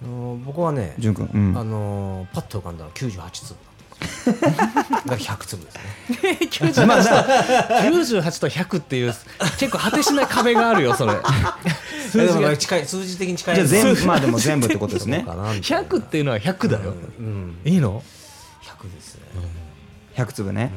[0.02, 1.58] あの僕はね、潤君うん。
[1.58, 3.58] あのパッと浮かんだの98粒
[4.04, 5.82] だったんですよだから100粒ですね
[6.40, 7.24] 98, まあじゃあ
[7.84, 9.14] 98と100っていう
[9.58, 11.12] 結構果てしない壁があるよそれ。
[12.10, 12.50] 数で字が。
[12.50, 13.54] も近い数字的に近い。
[13.56, 15.24] じゃあ全部まあでも全部ってことですね。
[15.26, 15.88] そうかなみたいな。
[15.88, 18.02] 100っていうのは100だよ、うんいいの
[18.62, 19.22] ？100ですね、
[20.16, 20.70] 100粒ね、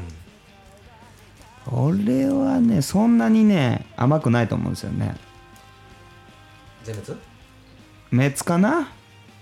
[1.72, 5.16] 俺はねそんなにね甘くないと思うんですよね。
[6.84, 7.20] 全滅？
[8.12, 8.88] 滅かな？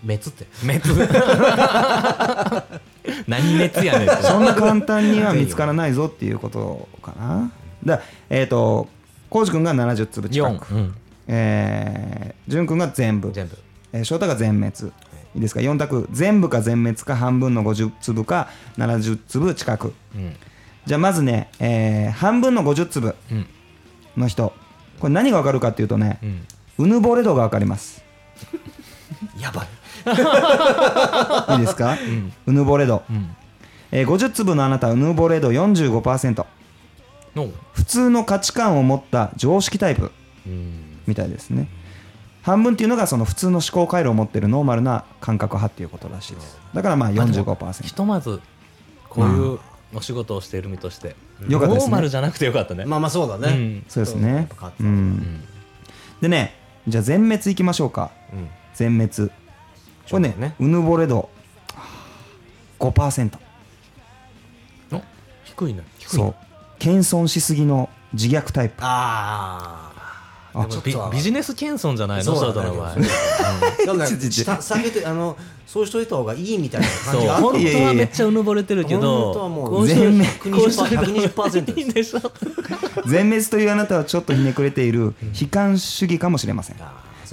[0.01, 0.47] 滅って。
[0.61, 0.81] 滅
[3.27, 7.51] 何滅やねんそんな簡単には見つからないぞっていうことかな。
[7.83, 8.87] だえっ、と
[9.29, 10.95] 浩司君が70粒近く、4、うん、
[11.27, 13.31] えー、潤君が全部。
[13.31, 13.57] 全部。
[13.93, 14.91] えー翔太が全滅。
[15.35, 16.07] いいですか？4択。
[16.11, 19.93] 全部か全滅か半分の50粒か70粒近く。
[20.15, 20.35] うん。
[20.85, 23.45] じゃあまずね、えー半分の50粒うん。
[24.17, 24.53] の人。
[24.99, 26.41] これ何が分かるかっていうとねうん。
[26.77, 28.03] うぬぼれ度が分かります。
[29.39, 29.67] やばい
[30.07, 31.97] いいですか、
[32.45, 33.35] うぬぼれ度、うん。
[33.91, 36.45] えー50粒のあなたはうぬぼれ度45%
[37.35, 40.11] の普通の価値観を持った常識タイプ。
[40.45, 40.99] うん。
[41.07, 41.67] みたいですね。
[42.41, 46.59] 半分っていうのがその普通の思考回路を持ってるノーマルな感覚派っていうことらしいです。
[46.73, 48.39] だからまあ45%ひとまず
[49.09, 49.59] こういう
[49.95, 51.15] お仕事をしている身として、
[51.47, 51.87] よかったですね。
[51.87, 53.85] ノーマルじゃなくてよかったね、まあまあそうだね、うん。
[53.87, 54.47] そうですね。
[54.79, 55.43] うん。
[56.21, 56.53] でね
[56.87, 58.11] じゃあ全滅いきましょうか。
[58.31, 58.47] うん。
[58.75, 59.31] 全滅
[60.09, 60.55] これねね。
[60.59, 61.29] うぬぼれ度
[62.79, 63.37] 5%
[64.91, 65.01] お
[65.43, 65.83] 低いね。
[65.99, 66.23] 低いね。
[66.23, 66.35] そう。
[66.79, 68.75] 謙遜しすぎの自虐タイプ。
[68.81, 69.91] あ
[70.53, 72.33] あビビジネス謙遜じゃないの？
[72.33, 72.63] そうだ
[74.07, 75.35] 下下げてあの
[75.67, 82.21] そうしといた方がいいみたいな感じがあ本当はめっちゃうぬぼれてるけど本当はもうこうし全面こうしといた方が120%いいでしょ
[83.05, 86.77] 全滅というあなたはちょっとひねくれている悲観主義かもしれません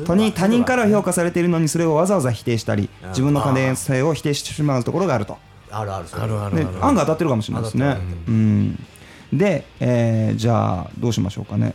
[0.07, 5.39] 他人他人から評価されているのにそれをわざわざ否定したり自分の可能性を否定してしまうところがあると。
[5.71, 6.85] あるあるあるあるある。
[6.85, 7.97] 案が当たってるかもしれないですね。
[8.29, 8.87] うん。
[9.33, 11.75] で、えーじゃあどうしましょうかね。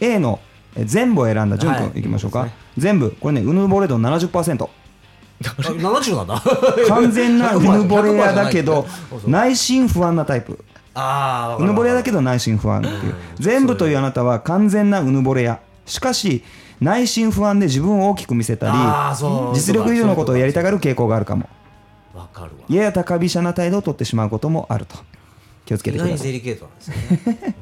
[0.00, 0.40] A の
[0.76, 1.98] えー全部を選んだ潤君はい。
[2.00, 4.68] いきましょうか、いいです全部これねうぬぼれ度70%あ
[5.42, 6.42] 70なんだ。
[6.88, 8.86] 完全なうぬぼれ屋だけど
[9.26, 10.64] 内心不安なタイプ。
[10.92, 13.14] ああうぬぼれ屋だけど内心不安っていう。
[13.38, 15.60] 全部というあなたは完全なうぬぼれ屋。
[15.86, 16.42] しかし
[16.80, 21.48] 内心不安で自分を大きく見せたり実力以上のことをやりたがる傾向があるかも。
[22.14, 22.64] わかるわ。
[22.68, 24.96] やや高飛車な態度を取ってしまうこともあると。
[25.66, 26.18] 気をつけ意てください。
[26.18, 27.56] 外にデリケートなんですよね。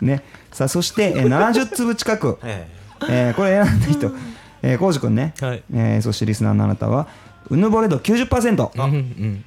[0.00, 0.22] ね。
[0.52, 2.38] さあそしてえー70粒近く。
[2.42, 2.66] え
[3.08, 4.12] えーこれ選んだ人。
[4.60, 5.62] えー、君ね、はい。
[5.72, 7.06] えーそしてリスナーのあなたは
[7.50, 9.44] うぬぼれ度90%うんうん。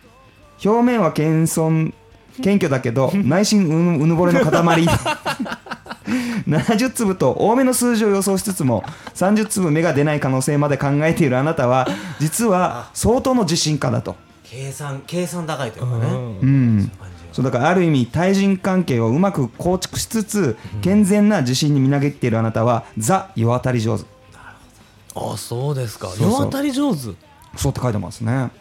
[0.63, 1.93] 表面は謙遜
[2.41, 4.87] 謙虚だけど内心うぬうぬぼれの塊
[6.05, 8.83] 70粒と多めの数字を予想しつつも
[9.15, 11.87] 30粒目が出ない可能性まで考えているあなたは
[12.19, 16.07] 実は相当の自信家だと、え計算計算高いというかね。
[16.07, 16.91] うん。
[17.31, 24.05] そうだからある意味対人関係をうまく構築しつつ健全な自信にみなぎっているあなたはザ世渡り上手。
[25.15, 26.09] あそうですか。
[26.19, 27.11] 世渡り上手。
[27.11, 27.15] う
[27.55, 28.51] そうって書いてますね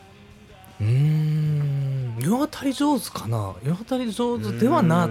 [0.85, 2.17] ーん。
[2.21, 3.55] 世渡り上手かな。
[3.65, 5.09] 世渡り上手ではな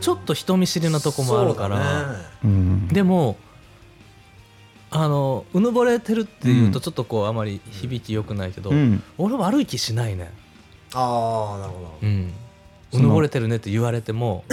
[0.00, 2.18] ちょっと人見知りなとこもあるから、ね。
[2.44, 2.88] うん。
[2.88, 3.36] でも
[4.90, 6.72] あのうぬぼれてるっていううん。
[6.72, 9.02] とちょっとこうあまり響き良くないけど、うん。
[9.16, 10.30] 俺悪い気しないね。
[10.94, 11.98] ああなるほど。
[12.02, 12.32] うん。
[12.92, 14.44] そうのぬぼれてるねって言われても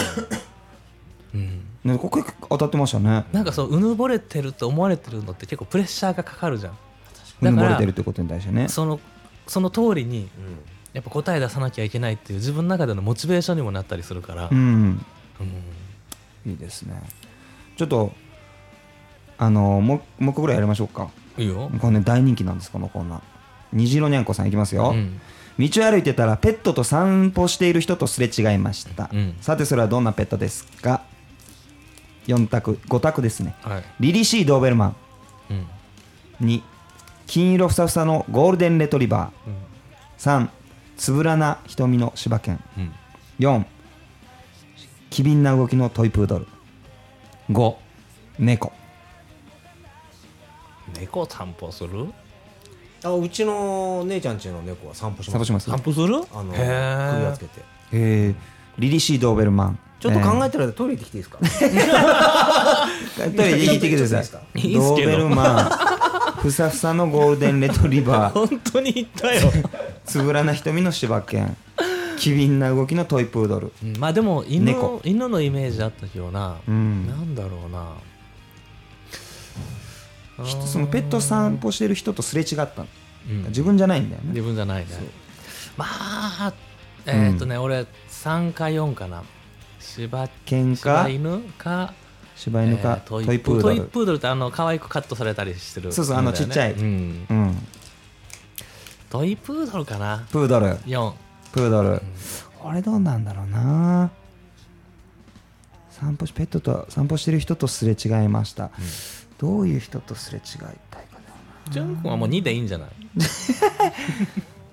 [1.33, 1.65] うん。
[1.83, 3.25] ね、ここ当たってましたね。
[3.33, 6.73] なんかそううぬぼれてると思われてるのって結構プレッシャーがかかるじゃん。
[7.41, 8.67] うぬぼだかられてるってことに対してね。
[8.69, 8.99] その
[9.49, 10.27] その通りにうん。
[10.91, 15.05] やっぱ答え出さなきゃいけないっていう自分の中でのモチベーションにもなったりするから、うん。
[15.39, 16.51] うん。
[16.51, 16.99] いいですね。
[17.77, 18.11] ちょっと
[19.37, 21.09] あのもうもう一個ぐらいやりましょうか。
[21.37, 21.69] いいよ。
[21.79, 23.21] これね大人気なんですこのコーナー。
[23.71, 25.21] 虹色にゃんこさんいきますよ、うん。
[25.59, 29.35] 道を歩いてたらペットと散歩している人とすれ違いました、うん。
[29.41, 31.03] さてそれはどんなペットですか
[32.25, 33.53] ？4択5択ですね。
[33.61, 33.83] はい。
[33.99, 34.95] リリシー・ドーベルマン。
[35.51, 36.47] うん。
[36.47, 36.61] 2
[37.29, 39.53] 金色ふさふさのゴールデンレトリバうん。
[40.17, 40.49] ー3
[40.97, 42.59] つぶらな瞳の柴犬。
[42.75, 42.91] うん。
[43.37, 43.65] 4
[45.11, 46.47] 機敏な動きのトイプードル。
[47.51, 47.75] 5
[48.39, 48.71] 猫。
[50.99, 52.07] 猫散歩する？
[53.03, 55.31] あうちの姉ちゃんちの猫は散歩します。
[55.31, 55.69] 散歩します。
[55.69, 56.15] 散歩する？
[56.33, 57.13] あのへー。
[57.13, 57.61] 首輪つけて。
[57.91, 58.35] えー、
[58.79, 59.79] リリシー・ドーベルマン。
[59.99, 61.37] ちょっと考ええてる間トイレ行ってきていいですか？
[63.21, 63.35] ー。
[63.35, 64.73] トイレ行ってきてください。
[64.73, 65.88] ドーベルマン
[66.41, 68.33] ふさふさのゴールデンレトリバー。
[68.47, 69.51] 本当に言ったよ。
[70.05, 71.55] つぶらな瞳の柴犬。
[72.17, 73.73] 機敏な動きのトイプードル。
[73.83, 75.01] うんまあでも犬猫。
[75.03, 77.07] 犬のイメージあったけどな、うん。
[77.07, 77.93] なんだろうな。
[80.45, 82.87] 人そのペット散歩してる人とすれ違ったの。
[83.29, 83.43] うん。
[83.47, 84.29] 自分じゃないんだよね。
[84.29, 84.87] 自分じゃないね。
[85.75, 86.53] まあ
[87.05, 89.23] えーっとね、俺3か4かな。
[89.79, 91.93] 柴犬柴か犬か
[92.39, 93.75] 柴犬かえートイプードル。
[93.75, 94.17] トイプードル。
[94.17, 96.73] ってあの可愛くカットされたりしてるそうそうあのちっちゃい。
[96.73, 97.67] うん、うん
[99.09, 100.25] トイプードルかな？
[100.31, 100.67] プードル。
[100.67, 101.13] 4
[101.51, 102.01] プードル。
[102.63, 104.09] あれどうなんだろうな。
[105.89, 108.71] 散歩しペットと散歩してる人とすれ違いました、
[109.37, 111.17] どういう人とすれ違いたいか
[111.67, 111.71] な。
[111.71, 112.89] ジュン君はもう2でいいんじゃない？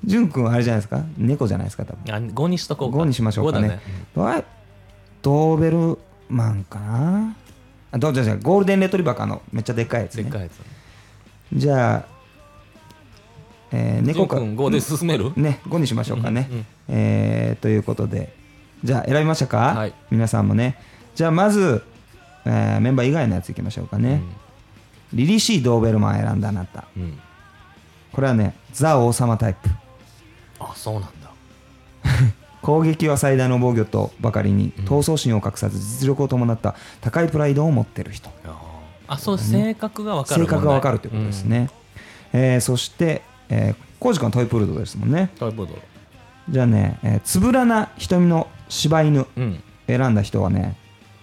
[0.05, 1.03] ジュン君はあれじゃないですか？
[1.19, 2.15] 猫じゃないですか多分。
[2.15, 2.99] あ5にしとこうか。
[2.99, 3.81] 5にしましょうか5だね。
[4.15, 4.45] どう
[5.23, 5.99] ドーベル
[6.29, 7.31] マンかな？
[7.31, 7.35] あ
[7.99, 10.53] どうじゃじゃゴールデンレトリバーかあのめっちゃでっかいやつ、ね、でっかいやつ
[11.53, 12.05] じゃあ、
[13.73, 14.37] えー、猫か。
[14.37, 15.33] ジュン君5で進める？
[15.37, 18.35] ね5にしましょうかね、うんうんえーということで。
[18.85, 19.95] じゃあ選びましたか、はい。
[20.11, 20.79] 皆さんもね。
[21.15, 21.83] じゃあまず、
[22.45, 24.21] えーメンバー以外のやついきましょうかね、
[25.15, 26.85] リリシー・ドーベルマン選んだあなた。
[26.97, 27.19] うんうん。
[28.13, 29.71] これはねザ王様タイプ。
[30.59, 31.09] あそうなんだ
[32.67, 38.29] 攻撃は最大の防御とばかりに闘争心を隠さず実力を伴った高いプライドを持ってる人。
[39.07, 41.71] あそう性格が分かる性格が分かるということですね、
[42.33, 45.31] えーそして、えー、コウジ君はトイプールドですもんね。
[45.39, 45.81] トイプードル。
[46.51, 49.63] じゃあね、えーつぶらな瞳の柴犬うん。
[49.87, 50.77] 選んだ人はね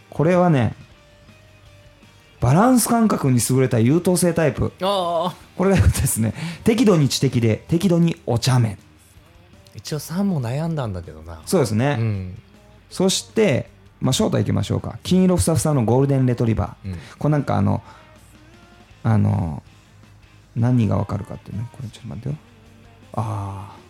[0.09, 0.73] これはね
[2.39, 4.71] バランス感覚に優れた優等生タイプ。
[4.81, 8.77] ああこれがですね適度に知的で適度にお茶目
[9.75, 11.41] 一応3も悩んだんだけどな。
[11.45, 12.41] そうですね、うん。
[12.89, 14.99] そしてまあ正体いきましょうか。
[15.03, 16.97] 金色ふさふさのゴールデンレトリバー、うん。
[17.17, 17.81] これなんかあの
[19.03, 19.63] あの
[20.55, 21.67] 何がわかるかっていうね。
[21.71, 22.35] これちょっと待ってよ。
[23.13, 23.83] ああ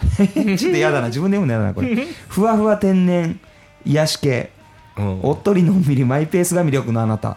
[0.16, 1.08] ちょっと嫌だな。
[1.08, 2.06] 自分で読むの嫌だなこれ。
[2.28, 3.38] ふわふわ天然
[3.84, 4.52] 癒し系。
[4.96, 5.20] うん。
[5.22, 7.36] おっとりのんびりマイペースが魅力のあなた。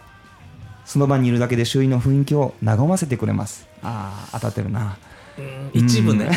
[0.84, 3.66] その場にいるだけで周囲の雰囲気を和ませてくれます。
[3.82, 4.96] ああ当たってるな
[5.72, 6.30] 一部ね。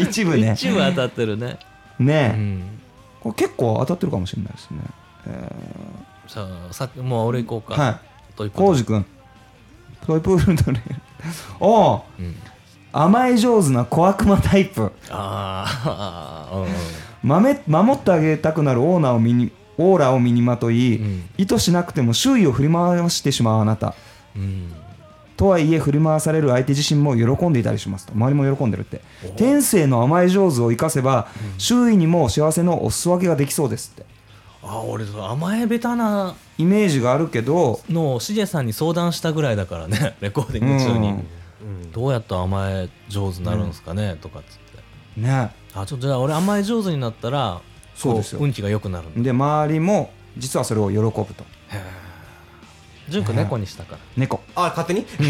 [0.00, 0.54] 一部ね。
[0.54, 1.58] 一部当たってるね。
[1.98, 2.34] うね。
[2.34, 2.62] え、ん。
[3.20, 4.80] これ結構当たってるかもしれないですね。
[6.26, 7.80] さあさもう俺行こうか。
[7.80, 8.50] はい。
[8.50, 9.04] 浩司君。
[10.06, 10.82] トイプールドね。
[11.60, 12.34] おおうん。
[12.92, 14.92] 甘え上手な小悪魔タイプ。
[15.10, 15.90] あー。
[15.90, 17.28] あ ーうん。
[17.28, 21.24] 守守ってあげたくなるオーナーを身にオーラを身にまとい、うん。
[21.36, 23.94] 意図しなくても周囲を振り回してしまうあなた。
[24.34, 24.72] うん
[25.40, 28.12] とはいえ振り回される相手自身も喜んでいたりしますと。
[28.12, 29.00] 周りも喜んでるって。
[29.38, 34.04] 天性の甘え上手を生かせば、周囲にも幸せのお裾分けができそうですって。
[34.62, 41.12] あ俺甘えべたなイメージがあるけどのをしげさんに相談したぐらいだからね レコーディング中に、う
[41.64, 41.90] ん。
[41.90, 45.20] どうやったら甘え上手になるんですかね、とかっつって。
[45.22, 45.52] ね。
[45.74, 47.62] あちょっとじゃあ俺甘え上手になったら
[47.94, 48.40] そうですよ。
[48.40, 51.24] こ運気が良くなるで周りも実はそれを喜ぶと
[53.10, 53.98] 純子猫にしたから。
[54.16, 54.40] 猫。
[54.54, 55.04] あ勝手に？
[55.10, 55.22] す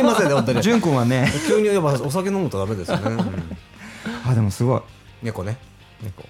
[0.00, 0.62] いませんね本当に。
[0.62, 1.30] 潤君はね。
[1.46, 4.30] 急にやっぱお酒飲むとダメですよね、うん。
[4.30, 4.80] あでもすごい。
[5.22, 5.58] 猫ね。
[6.02, 6.24] 猫。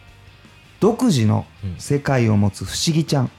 [0.81, 1.75] 独自のうん。
[1.79, 3.31] 世界を持つ不思議ちゃん、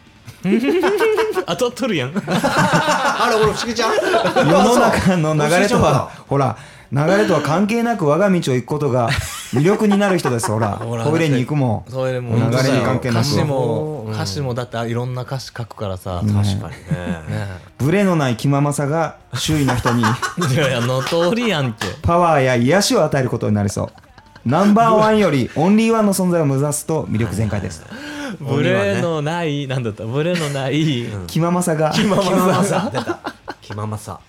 [1.48, 2.14] 当たっとるやん。
[2.28, 3.94] あれ俺不思議ちゃん？
[3.96, 6.58] 世の中の流れとはあほら
[6.92, 9.10] 流れとは関係なく我が道を行くことが
[9.54, 10.78] 魅力になる人ですほら。
[10.84, 11.86] ほらトイレに行くも。
[11.88, 13.18] んそれも流れに関係なく。
[13.20, 14.14] 歌詞もうん。
[14.14, 16.70] 歌詞もだっていろんな歌詞書くからさ、ん確かにね。
[16.70, 16.72] ね
[17.78, 20.02] ブレのない気ままさが周囲の人に。
[20.54, 21.88] いやいやの通りやんけ。
[22.02, 23.90] パワーや癒しを与えることになりそう。
[24.50, 27.84] ナンバーワンよりオンリーワンの存在を目指すと魅力全開です。
[28.40, 30.04] ブレのないなんだった？
[30.06, 31.08] ブレのない。
[31.28, 31.92] 気ままさが。
[31.92, 33.20] 気ままさ出た。
[33.62, 34.20] 気ままさ。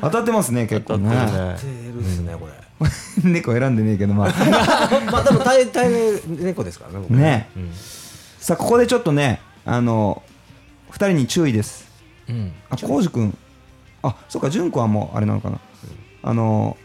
[0.00, 1.10] 当たってますね結構ね。
[1.10, 2.52] テールですねこれ
[3.24, 4.28] 猫選んでねえけどまあ。
[5.10, 5.90] まあ多分大体
[6.26, 7.48] 猫ですからね僕ね。
[7.56, 7.72] うん。
[8.38, 10.22] さあここでちょっとねあの
[10.92, 11.86] 2人に注意です。
[12.28, 12.52] うん。
[12.70, 13.36] あ浩司君。
[14.02, 15.60] あそうか純子はもうあれなのかな、
[16.22, 16.78] あの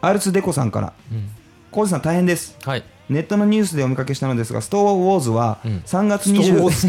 [0.00, 0.92] R2 デコさんから。
[1.12, 1.30] うん。
[1.70, 2.56] 浩二さん大変です。
[2.64, 5.82] はいネットのニュースでお見かけしたのですが「ストー・ウォーズ」はうん。
[5.84, 6.88] 3月スター・ウォー20ズ。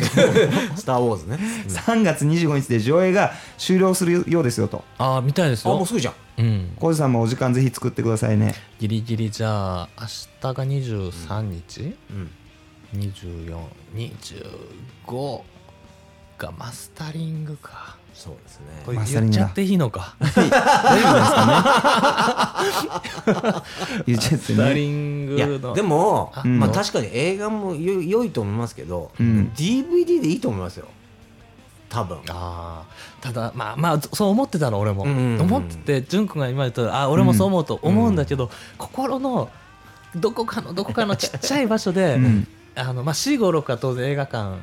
[0.81, 1.39] スター・ウォーズね。
[1.67, 4.83] 3月25日で上映が終了するようですよと。
[4.97, 5.73] ああ見たいですよ。
[5.73, 6.13] あもうすぐじゃん。
[6.37, 6.73] うん。
[6.79, 8.53] 浩二さんもお時間ぜひ作ってくださいね。
[8.79, 12.29] ギリギリじゃあ明日が23日、うん。
[12.93, 15.41] 2425
[16.37, 18.67] がマスタリングかそうですね。
[18.85, 20.15] これ言っちゃっていいのか。
[20.21, 20.55] 大丈夫です
[22.15, 22.63] か
[23.27, 24.73] ね言っちゃってね。
[24.73, 26.57] リンいやグのでも、うん。
[26.57, 29.51] まあ確かに映画もよ良いと思いますけど、うん。
[29.57, 30.87] DVD でいいと思いますよ。
[31.89, 32.19] 多分。
[32.29, 33.23] あー。
[33.23, 39.49] ただまあまあそう思ってたの俺も、思ってて潤君が今言ったあ俺もそう思うと思うんだけど、心の
[40.15, 42.47] どこかのどこかのちっちゃい場所で、うん。
[42.75, 44.59] あのまあ4 5 6は当然映画館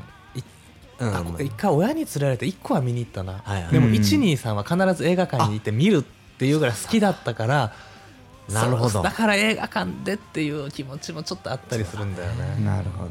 [1.01, 3.73] う一回親に連れられて1個は見に行ったな、はいはい。
[3.73, 3.93] でもうん。
[3.95, 6.03] 123は必ず映画館に行って見るっ
[6.39, 7.73] ていうぐらい好きだったから
[8.53, 9.03] なるほど。
[9.03, 12.65] だから映画館でっていう気持ちもちょっとあったりするんだよね。
[12.65, 13.05] なるほど。
[13.05, 13.11] うん。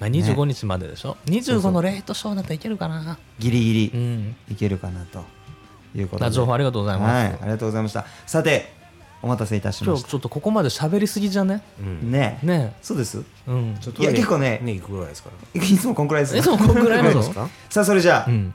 [0.00, 3.18] まあ、25日まででしょ、25のレートショーだったらいけるかな。
[3.38, 4.36] ギリギリうん。
[4.50, 5.24] いけるかなと
[5.94, 6.30] いうことで。
[6.30, 8.06] な情報ありがとうございます、はいありがとうございました。
[8.26, 8.77] さて
[9.20, 10.08] お待たせいたしました。
[10.08, 11.62] 今日ちょっとここまで喋りすぎじゃね？
[11.80, 12.38] うんね。
[12.42, 12.76] ね。
[12.82, 13.18] そうです？
[13.48, 13.76] えうん。
[13.80, 15.30] ちょっといや結構ねねいくぐらいですか？
[15.54, 17.48] らいつもこんくらいですいつもこんくらいなのですか？
[17.70, 18.54] さあそれじゃあ、うん。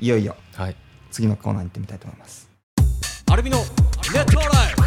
[0.00, 0.76] いよいよはい。
[1.10, 2.48] 次のコーナーに行ってみたいと思います。
[3.30, 3.64] アルビのネ
[4.20, 4.82] ットライブ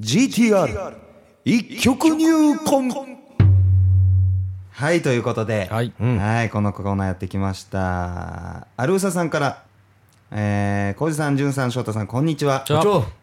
[0.00, 0.94] GTR
[1.44, 2.90] 一曲入魂
[4.78, 5.66] はいということで。
[5.68, 8.68] ははいい、このコーナーやってきました。
[8.76, 9.64] アルーサさんから
[10.30, 12.64] えー、浩二さん、淳さん、翔太さん、こんにちは。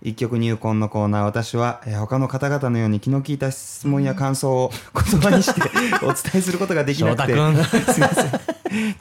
[0.01, 4.71] 一曲入魂のコーナー、私は、えー他の方々のように気の利いた質問や感想を
[5.11, 5.61] 言葉にして
[6.05, 7.33] お伝えすることができなくて、
[7.93, 8.31] すいません。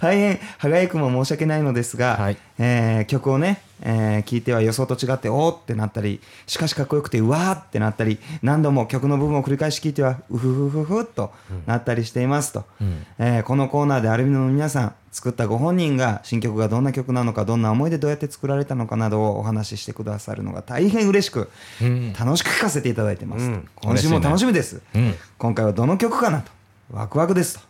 [0.01, 2.37] 大変歯がゆくも申し訳ないのですが、はい。
[2.59, 11.33] えー曲をね、えー聞いては予想と違っておーってなったりしかしかっこよくてうわーってなったり何度も曲の部分を繰り返し聞いてはうふふふふっと
[11.67, 13.07] なったりしていますと、うん。
[13.19, 22.13] えーこのコーナーでアルビノの皆さん作ったご本人が新曲がどんな曲なのかどんな思いでどうやって作られたのかなどをお話ししてくださるのが大変嬉しくうん。
[22.15, 23.69] 楽しく聞かせていただいてます、うん。
[23.77, 25.15] 今週も楽しみです、うん。
[25.39, 26.51] 今回はどの曲かなと。
[26.91, 27.65] ワクワクです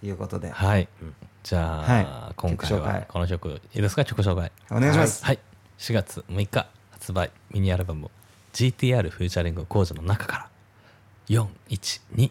[0.00, 0.50] ということで。
[0.50, 0.88] はい。
[1.42, 2.06] じゃあ、はい。
[2.36, 4.04] 今回はこの曲いいですか？
[4.04, 4.52] 曲紹介。
[4.70, 5.24] お願いします。
[5.24, 5.40] はい。
[5.78, 8.12] 4月6日発売ミニアルバム
[8.52, 10.48] GTR フューチャリング工事の中から。
[11.28, 12.30] 412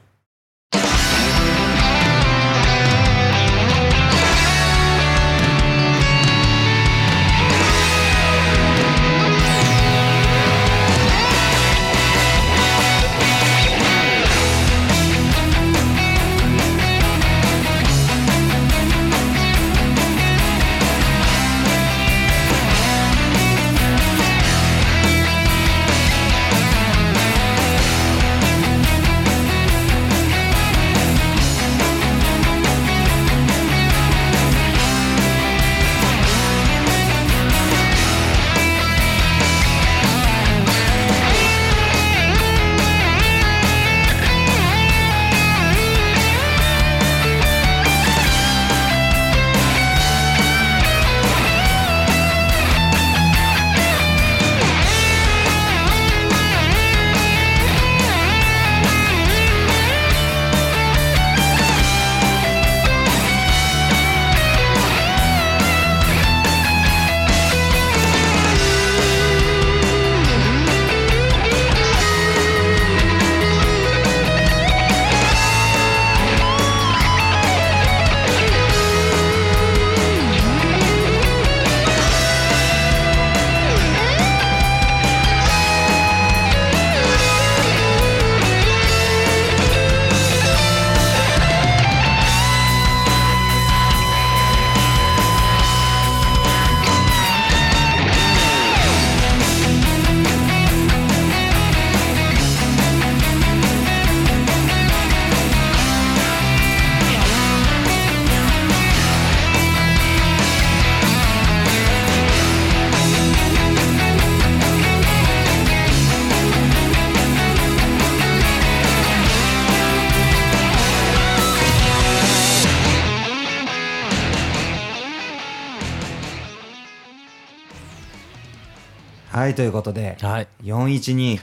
[129.42, 130.48] はいということではい。
[130.62, 131.42] 412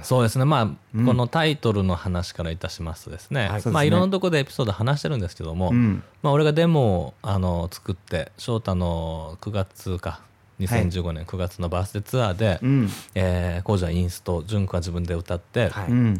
[0.00, 0.46] そうですね。
[0.46, 0.62] まあ、
[0.94, 1.04] うん。
[1.04, 3.48] このタイトルの話からいたしますとですね、はい。
[3.48, 3.72] そうですね。
[3.74, 6.02] まあいろんなところでエピソード話してるんですけども、うん。
[6.22, 10.22] まあ、俺がデモをあの作って翔太の9月か
[10.58, 12.88] 2015年9月のバースデーツアーで、うん。
[13.14, 15.70] えー、コージはインスト純子は自分で歌って、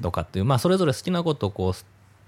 [0.03, 1.73] とかっていう、まあ、それぞれ好きなことをこう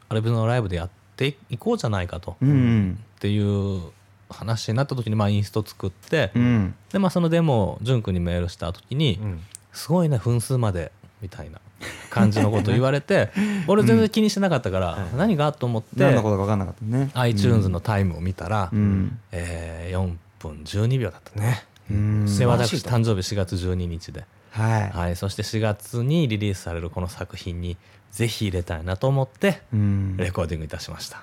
[0.08, 2.98] アルビノのライブでやっていこうじゃないかと、っうん。
[3.20, 3.82] ていう
[4.28, 6.74] 話になった時にまあインスト作って、うん。
[6.92, 9.40] でまあそのデモを純君にメールした時に、うん。
[9.72, 11.60] すごいね分数までみたいな
[12.10, 13.30] 感じのことを言われて
[13.66, 17.10] 俺全然気にしてなかったから、何がと思って何のことか分かんなかったね。
[17.14, 19.18] iTunes のタイムを見たら、うん。
[19.32, 21.64] えー4分12秒だったね。
[21.90, 22.38] うん。
[22.38, 24.90] で私誕生日4月12日で、はい。
[24.90, 27.76] はい、そして4月にリリースされるこの作品に
[28.10, 30.16] ぜひ入れたいなと思ってうん。
[30.16, 31.22] レコーディングいたしました、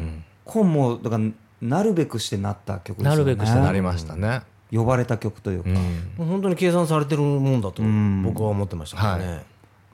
[0.00, 0.24] うん。
[0.44, 1.24] 本もだから
[1.62, 3.10] なるべくしてなった曲ですよね。
[3.10, 4.42] なるべくしてなりましたね、
[4.72, 5.70] 呼ばれた曲というか。
[5.70, 5.76] うん。
[5.76, 5.80] も
[6.20, 8.22] う本当に計算されてるもんだとうん。
[8.22, 9.44] 僕は思ってましたからね、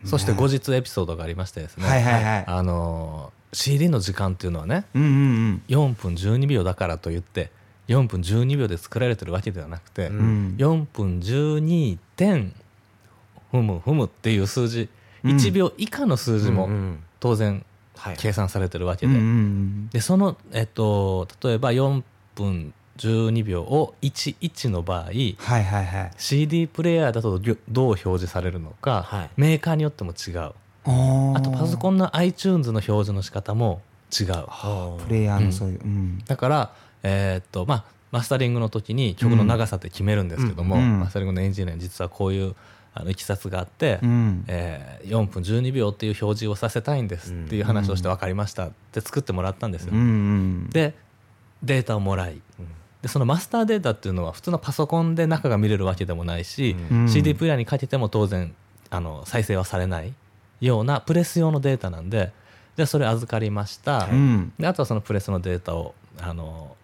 [0.05, 2.45] そして後日エピソードがありましてですね、はいはいはい。
[2.47, 7.51] あのー CD の時間っていうのはねうんうん4分12秒だからといって
[7.89, 10.17] 4分12秒で作られてるわけではなくて、うん。
[10.19, 12.53] うん4分12点
[13.51, 14.83] ふむふむっていう数字、
[15.25, 17.65] うん1秒以下の数字もうんうん当然はい
[18.19, 22.03] 計算されてるわけで、うんうんでその、えっと、例えば4
[22.35, 26.11] 分12秒を11の場合はいはいはい。
[26.17, 29.31] CD プレイヤーだとどう表示されるのか、はい。
[29.37, 30.53] メーカーによっても違う。
[30.85, 33.81] ああとパソコンの iTunes の表示の仕方も
[34.19, 34.33] 違う。
[34.49, 36.19] はプレイヤーのそういううん。
[36.27, 36.73] だから、
[37.03, 41.01] えーっとまあ、マスタリングの時に曲の長さって決めるんですけども、うん。
[41.01, 42.55] マスタリングのエンジニアに実はこういう
[42.99, 44.45] あのいきさつがあって、うん。
[44.49, 49.93] えー4分12秒っていう表示をさせたいんですっていう話をして分かりましたって作ってもらったんですよ。
[49.93, 50.71] うんうん。
[50.71, 50.95] で
[51.63, 52.33] データをもらい。
[52.33, 52.41] うん。
[53.03, 57.09] でそのマスターデータっていうのは普通のパソコンで中が見れるわけでもないし、うん。
[57.09, 58.55] CD プレイヤーにかけても当然
[58.91, 60.15] あの再生はされない
[60.61, 62.33] ようなプレス用のデータなんで
[62.77, 64.53] じゃあそれ預かりました、うん。
[64.59, 66.75] であとはそのプレスのデータをあの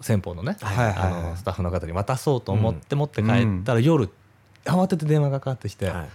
[0.00, 4.08] 先方のね、あのスタッフの方に渡そうと思って持って帰ったら、夜
[4.64, 6.06] 慌てて電話がかかってきて、は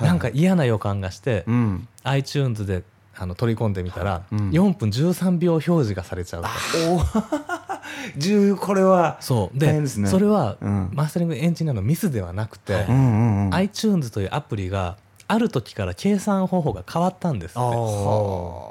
[0.00, 0.04] い。
[0.04, 1.88] なんか嫌な予感がして、うん。
[2.04, 2.82] iTunes で
[3.16, 4.50] あの取り込んでみたら、うん。
[4.50, 6.48] 4分13秒表示がされちゃうと。
[8.60, 9.58] これはそう。
[9.58, 9.86] でね。
[9.86, 10.90] それは、うん。
[10.92, 13.54] マスタリングエンジニアのミスではなくて、うんうんうん。
[13.54, 14.96] iTunes というアプリが
[15.28, 17.60] ある時から計算方法が変わったんですって。
[17.60, 17.62] あ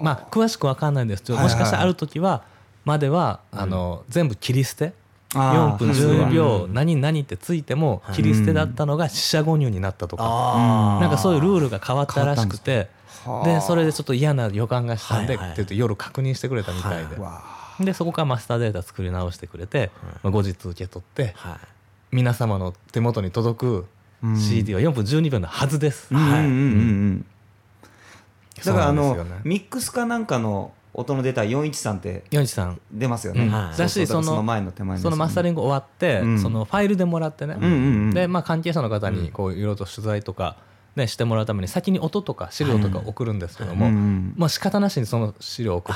[0.02, 2.44] まあ詳しく分かんないんですけど、はいはいもしかしたらある時は
[2.86, 4.94] までは、あの全部切り捨て
[5.36, 12.78] 4あー分12秒何々ってついても切り捨てだったのが四捨五入になったとか、あなんかそういうルールが変わったらしくて。
[12.78, 12.96] はあ
[13.44, 17.42] でそれでちょっと嫌な予感がしたんで、って言って夜確認してくれたみたいで、わ
[17.80, 19.90] でそこからマスターデータ作り直してくれて、
[20.22, 21.58] まあ、後日受け取ってはい。
[22.12, 23.86] 皆様の手元に届く
[24.24, 24.40] うん。
[24.40, 26.14] CD は4分12秒のはずです。
[26.14, 26.20] だ
[28.74, 32.24] からあのミックスかなんかの音の出た413って
[32.92, 36.40] 出ますよね、だしその前の手前のそのマスタリング終わって、うん。
[36.40, 40.56] そのファイルでもらってね、で、まあ、関係者の方にこういろいろと取材とか、
[40.96, 43.90] ね、してもらうために先に音とか資料とか送るんですけども、
[44.38, 45.96] まあ仕方なしにその資料を送っ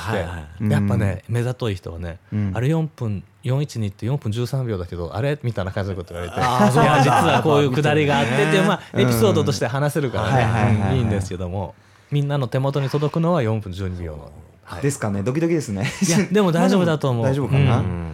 [0.60, 2.52] て、やっぱね目ざとい人はね、うん。
[2.54, 11.74] あれ4分412って4分13秒だけどあれみたいな感じのこと言われていや実はこういうくだりがあってっていう、まあ、エピソードとして話せるからね、いいんですけども
[12.10, 14.30] みんなの手元に届くのは4分12秒の。
[14.70, 14.82] はい。
[14.82, 15.22] ですかね。
[15.24, 15.90] ドキドキですね。
[16.06, 17.24] いや でも大丈夫だと思う。
[17.24, 18.12] 大丈夫かな、ううん。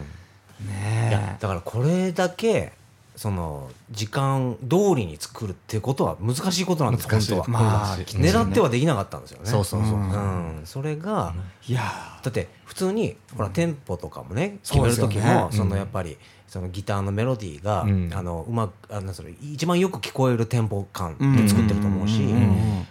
[0.67, 2.73] ねいやだからこれだけ
[3.15, 9.49] その時間通りに作るってことは難しいことなんです本当は、まあ狙ってはできなかったんですよね。
[9.49, 9.93] そうそうそう。
[9.93, 10.61] うん。
[10.65, 11.35] それが、
[11.67, 11.81] いや
[12.23, 15.69] だって普通にほらテンポとかもね決める時もそうん。
[15.69, 18.11] のやっぱりそのギターのメロディーがうん。
[18.13, 22.21] あのうまくあのそれ一番よく聞こえるテンポ感うんで作ってると思うし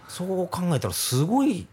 [0.08, 1.66] そう考えたらすごい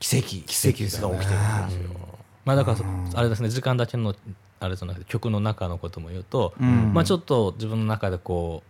[0.00, 0.42] 奇跡。
[0.46, 1.96] 奇跡が起きてるんですよ。
[2.44, 2.78] まあだから
[3.14, 4.14] あれですね時間だけの
[4.60, 6.92] あれじゃなくて曲の中のことも言うと、うん。
[6.94, 8.62] まあちょっと自分の中でこ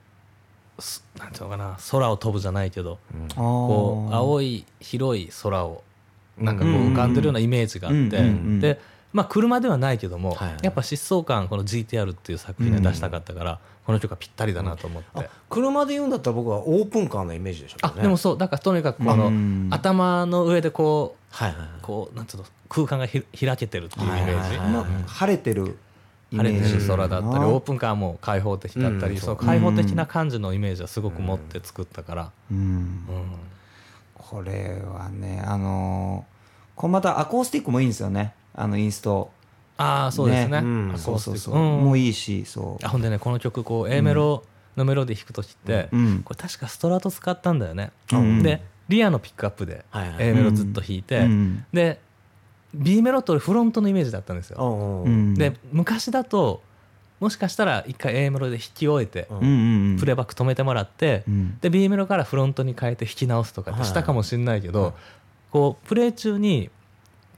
[0.78, 2.98] うすなんていうのかな空を飛ぶじゃないけど
[3.34, 5.82] こう青いい広い空を
[6.38, 6.92] なんかこううん。
[6.92, 8.06] 浮かんでるようなイメージがあって、うん。
[8.06, 8.14] うん。
[8.14, 8.20] う
[8.56, 8.60] ん。
[8.60, 8.80] で
[9.12, 17.92] まあ車ではないけども、やっぱ疾走感この GTR っていう作品で出したかったから、この曲はぴったりだなと思って、あ車で言うんだったら僕はオープンカーのイメージでしょうね。
[17.98, 19.68] あでもそうだからとにかくこの、うん。
[19.70, 21.68] 頭の上でこうはいはいはい。
[21.82, 25.78] こうなんつうの空間がひ開けてるっていうイメージ、まあ晴れてる
[26.32, 32.58] 晴れてる空だったりなオープンカーも開放的だったり、うんその開放的な感じのイメージはすごく持って作ったから、うん。
[32.58, 33.04] うん。
[34.14, 36.36] これはねあのー
[36.76, 38.34] これまたアコースティックもいいんですよね。
[38.54, 39.30] あのインスト
[39.78, 40.60] ああそうですね。
[40.62, 40.66] ね。
[40.66, 40.98] うん。
[40.98, 42.84] そうそうそう、うんもういいしそう。
[42.84, 44.44] あほんでねこの曲こう A メロ
[44.76, 46.22] のメロディー弾く時って、うん。
[46.24, 48.42] これ確かストラト使ったんだよね、うん。
[48.42, 51.64] でリアのピックアップで A メロずっと弾いて、うん。
[51.72, 52.00] で
[52.74, 55.04] B メロとフロントのイメージだったんですよ、
[55.34, 56.62] で昔だと
[57.20, 61.58] もしかしたら一回 A メロで弾き終えて、プレイバック止めてもらって、うん。
[61.60, 64.92] で B メロからフロントに変えて弾き直すとかってしたかもしれないけど、はい
[65.50, 66.70] こうプレイ中に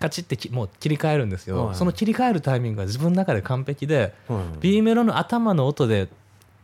[0.00, 1.74] カチッてきもう切り替えるんですよ、はい。
[1.74, 4.58] その切り替えるタイミングが自分の中で完璧で、はい。
[4.60, 6.08] B メロの頭の音で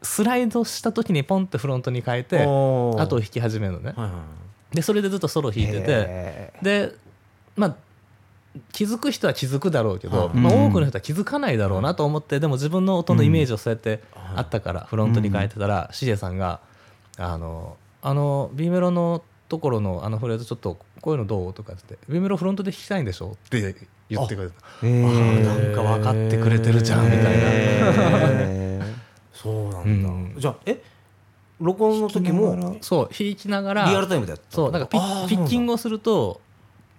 [0.03, 3.95] スライドした時にポンってフロントに変えて後を弾き始めるのね、
[4.73, 6.95] でそれでずっとソロ弾いててへで
[7.57, 7.77] まあ
[8.71, 10.37] 気づく人は気づくだろうけど、はい。
[10.37, 10.67] まあ、うん。
[10.67, 16.61] 多くの人は気づかないだろうなと思ってでも自分の音のイメージをそうやってあったからフロントに変えてたらシゲさんが
[17.19, 23.61] 「あのあの B メロのところのあのフレーズちょっとこういうのどう?」とかって言って「B メロフロントで弾きたいんでしょ?」って
[24.09, 24.55] 言ってくれた。
[24.83, 27.31] あなんか分かってくれてるじゃんみたいな。
[27.33, 28.81] へ
[29.33, 30.35] そうなんだ、うん。
[30.39, 30.83] じゃあえ？
[31.61, 36.41] 録音の時もそう弾きながらリアルタイムでやったそうだからピッピッキングをすると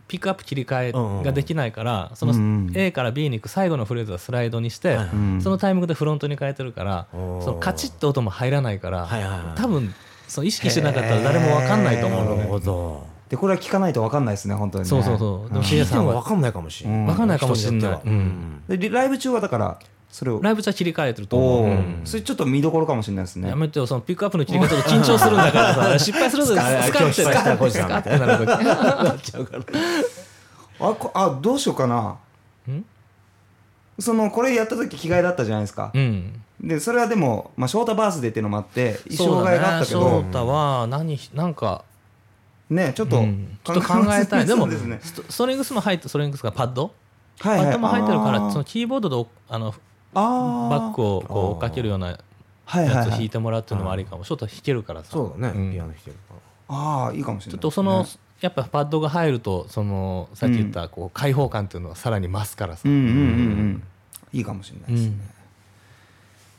[0.08, 0.92] ピックアップ切り替
[1.22, 4.98] えができないからそのうん A から B に行く最後のフレーズはスライドにして
[5.42, 9.10] そのタイミングでフロントに変えてるからそのカチッと音も入らないから
[9.58, 9.94] 多分
[10.36, 12.38] その意識してなかったら誰も分かんないと思うのね。
[12.40, 13.08] なるほど。
[13.30, 15.18] でこれは聞かないと分かんないですね本当にねそうそう。
[15.18, 15.64] そうでもん。
[15.64, 17.06] シゲさんは分かんないかもしれない、うん。
[17.06, 18.64] 分かんないかもしれないうん。
[18.68, 19.80] でリライブ中はだから
[20.10, 21.70] それをライブじゃ切り替えてると思う。
[21.70, 21.78] うん。
[22.04, 23.48] ーそれちょっと見どころかもしれないですね。
[23.48, 29.74] やめてよそのピックアップの切り替えちょっと緊張するんだからさ 失敗するとスカッて今日失敗した小路さんスカッてなる時
[30.80, 32.18] あこあどうしようかな。
[33.98, 35.92] そのこれやった時着替えだったじゃないですか。
[35.94, 41.84] うんでそれはでも、まあ、ショータバースデーっていうのもあって衣装替えがあったけど太は何なんか
[42.70, 43.58] ねちょっと、うん。
[43.64, 44.46] ちょっと考えたい。
[44.46, 45.00] でもですね。
[45.02, 46.92] ストリングスも入ってストリングスがパッド？
[47.40, 47.64] はいはい。
[47.66, 49.76] パッドも入ってるからそのキーボードであの
[50.14, 50.70] あー。
[50.70, 52.22] バックをこう追っかけるようなやつ
[52.66, 54.24] はい弾いてもらうっていうのもありかも。
[54.24, 55.12] ちょっと弾けるからさ。
[55.12, 55.72] そうだね、うん。
[55.74, 56.34] ピアノ弾けるか
[56.70, 56.76] ら。
[56.76, 57.54] ああいいかもしれない。
[57.54, 58.06] ちょっとその
[58.42, 62.82] やっぱパッドが入るとそのさっき言ったこう開放感っていうのはさらに増すからさ。
[62.86, 63.84] うんうんうんうん。
[64.34, 65.18] いいかもしれないですね、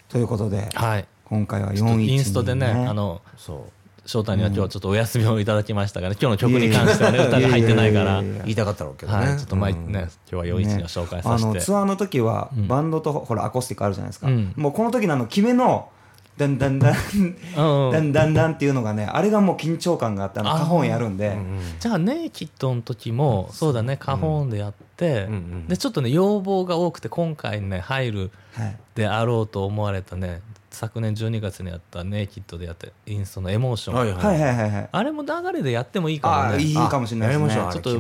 [0.08, 1.06] ということではい。
[1.24, 3.68] 今回はちょっと412インストでねあのそ
[4.06, 8.22] 翔太には今日はちょっとお休みをいただきましたがね今日の曲に関してはね歌が入ってないから。
[8.22, 9.92] 言いたかったろうけどね、はいちょっと前うん。
[9.92, 11.54] ね今日は412を紹介さあせて。
[11.54, 14.52] のツアーの時はうんバンドとほらアコースティックあるじゃないですか、うん。
[14.56, 15.90] もうこの時のあの決めの
[16.36, 16.94] ダンダンダン。
[17.56, 17.92] うん。
[17.92, 20.58] ダンダンダンっていうのがねあれがもう緊張感があってあのあー。
[20.58, 25.28] カホンやるんで、うんじゃあネイキッドの時もそうだねカホンでやって、
[25.68, 28.76] でちょっとね要望が多くて今回ね入るはい。
[28.94, 30.40] であろうと思われたね
[30.76, 34.56] 昨年12月にやったネイキッドでやってインストのエモーション、はいはいはい。
[34.56, 36.62] はいはいあれも流れでやってもいいかもね。
[36.62, 37.50] いいかもしれないですね。
[37.72, 37.98] ちょっと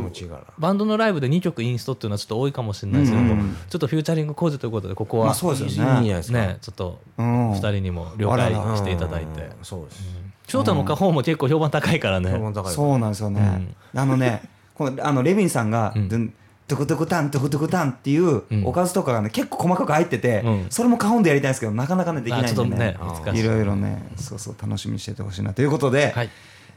[0.58, 6.12] バンドのライブで2曲インストっていうのはちょっと多いかもしれないですけど、うんちょっと featuring KOJI ということでここは、まあそうですよね。
[6.14, 7.52] ですか、ねちょっとうん。
[7.52, 9.42] 2人にも了解していただいて。
[9.42, 9.52] うん。
[9.62, 10.02] そうです、
[10.48, 14.42] 翔太のカホンも結構評判高いからね、評判高いそうなんですよね、あのね
[14.74, 16.34] このあのレビンさんが、うん
[16.68, 18.66] トゥクトゥクタントゥクトゥクタンっていううん。
[18.66, 20.66] おかずとかがね結構細かく入ってて、うん。
[20.70, 22.76] それもカホンでやりたいんですけどなかなかねできないんで。
[22.76, 22.96] ね
[23.34, 23.38] い。
[23.38, 26.30] いろいろねそうそう楽しみにしててほしいなということで、はい。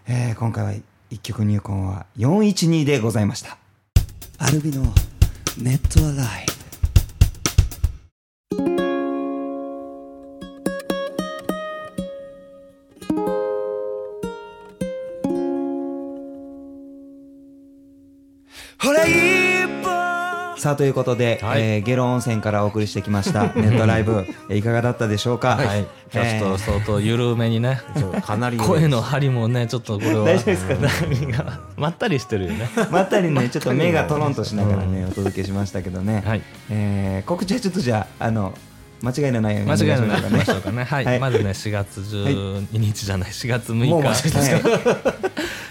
[0.08, 0.74] えー今回は
[1.12, 3.58] 一曲入魂は412でございました
[4.38, 4.84] アルビの
[5.58, 6.59] ネットアライ
[20.70, 21.62] さあということで、はい。
[21.62, 23.46] えーゲロ温泉からお送りしてきました。
[23.58, 27.82] ネットライブえーいかがだったでしょうか、はい、ちょっと相当緩めにね。
[28.24, 30.26] かなり声の張りもねちょっとこれは。
[30.26, 30.76] 大丈夫ですか？
[31.10, 32.70] 何がまったりしてるよね。
[32.92, 36.42] まったりね ちょっと目がトロンとしながらねお届けしましたけどね、はい。
[36.70, 38.54] えー告知はちょっとじゃああの
[39.02, 40.84] 間違いのないように間違いのないましょうかね。
[40.84, 41.20] はい、はい。
[41.20, 43.32] まずね4月12日じゃない。
[43.32, 45.30] 4月6日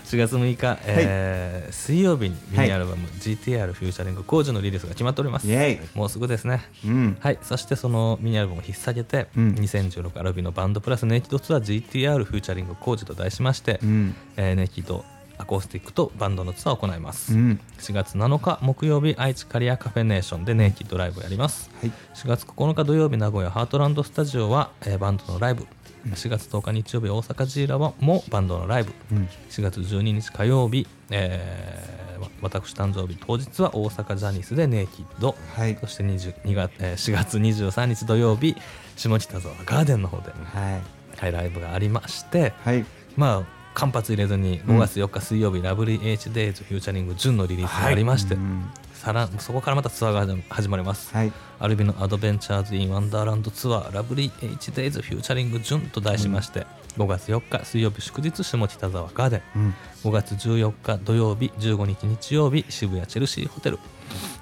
[0.09, 5.47] 4月6日、えー水曜日にミニアルバム「GTR フューチャリング工事」のリリースが決まっております。
[5.95, 6.63] もうすぐですね。
[6.87, 7.17] うん。
[7.21, 7.39] はい。
[7.43, 9.51] そしてそのミニアルバムを引っ提げて、うん。
[9.51, 14.15] 2016アルビのバンドプラスネイキッドツアー GTR フューチャリング工事と題しまして、うん。
[14.39, 15.05] えーネイキッド
[15.37, 17.61] アコースティックとバンドのツアーを行います、うん。
[17.79, 21.71] 4月7日木曜日愛知カリアカフェネーションでネイキッドライブをやります。
[21.81, 21.93] はい。
[22.15, 25.67] 4月9日土曜日名古屋ハートランドスタジオは、えーバンドのライブ
[26.15, 28.93] 4月10日日曜日大阪ジーラはもバンドのライブ。
[29.13, 29.29] うん。
[29.51, 35.37] 4月12日火曜日、えーわ私誕生日当日は大阪ジャニスでネイキッド。
[35.55, 35.77] はい。
[35.81, 38.57] そして22月、えー4月23日土曜日
[38.97, 40.83] 下北沢ガーデンの方で、はい。
[41.17, 42.53] はい、ライブがありまして。
[42.65, 42.85] はい。
[43.17, 48.65] まあ間髪入れずに5月4日水曜日、ラブリー H デイズフューチャリングジュンのリリースがありまして、うん
[48.99, 51.33] さらそこからまたツアーが始まります、はい。
[51.61, 59.75] アルビのアドベンチャーズ・イン・ワンダーランドツアーラブリー H-Days フューチャリング・ジュンと題しまして、5月4日水曜日祝日下北沢ガーデン、うん。
[60.03, 63.79] 5月14日土曜日15日日曜日渋谷チェルシーホテル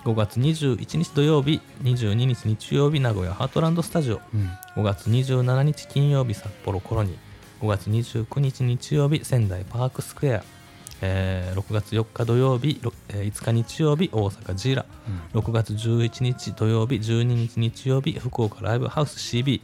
[0.05, 4.51] 5月21日土曜日22日日曜日名古屋ハートランドスタジオうん。
[4.77, 7.17] 5月27日金曜日札幌コロニー
[7.63, 10.45] 5月29日日曜日仙台パークスクエア、
[11.03, 14.87] えー6月4日土曜日ろえー5日日曜日大阪ジーラ、
[15.35, 19.61] 6月11日土曜日12日日曜日福岡ライブハウス CB6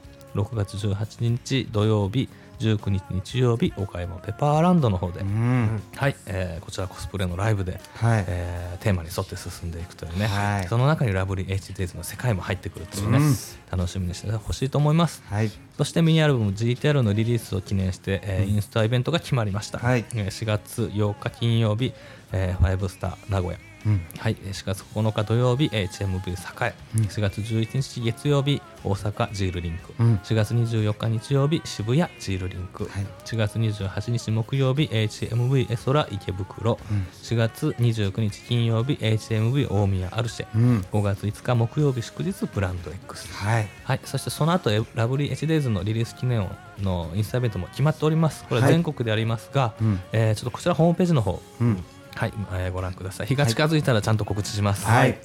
[0.55, 2.29] 月18日土曜日
[2.63, 5.83] 19日日曜日岡山ペパーランドの方で、うん。
[5.97, 8.25] はい、えーこちらコスプレのライブで、はい。
[8.29, 10.69] えーテーマに沿って進んでいくというね、はい。
[10.69, 13.35] その中にラブリー HDays の世界も入ってくるというね、うん。
[13.71, 15.23] 楽しみにしてほしいと思います。
[15.27, 15.51] はい。
[15.77, 20.05] そしてミニアルバム GTR のリリースを記念して、えーインスタイベントが決まりました、はい。
[20.15, 21.93] えー4月8日金曜日、
[22.33, 26.31] えー、5スター名古屋うんはい、えー4月9日土曜日 HMV
[26.65, 27.05] 栄、うん。
[27.05, 30.17] 4月11日月曜日大阪ジールリンク、うん。
[30.17, 33.07] 4月24日日曜日渋谷ジールリンク、はい。
[33.25, 37.07] 4月28日木曜日 HMV エソラ池袋、うん。
[37.23, 40.81] 4月29日金曜日 HMV 大宮アルシェ、うん。
[40.93, 43.69] 5月5日木曜日祝日ブランド X はい。
[43.85, 46.49] はい、そしてその後えラブリー HDays のリリース記念
[46.81, 48.45] のインスタイベントも決まっております。
[48.45, 48.75] これははい。
[48.75, 50.01] 全国でありますが、うん。
[50.13, 51.41] えーちょっとこちらホームページの方。
[51.61, 53.27] うんはい、えーご覧ください。
[53.27, 54.87] 日が近づいたらちゃんと告知します。
[54.87, 55.19] はい。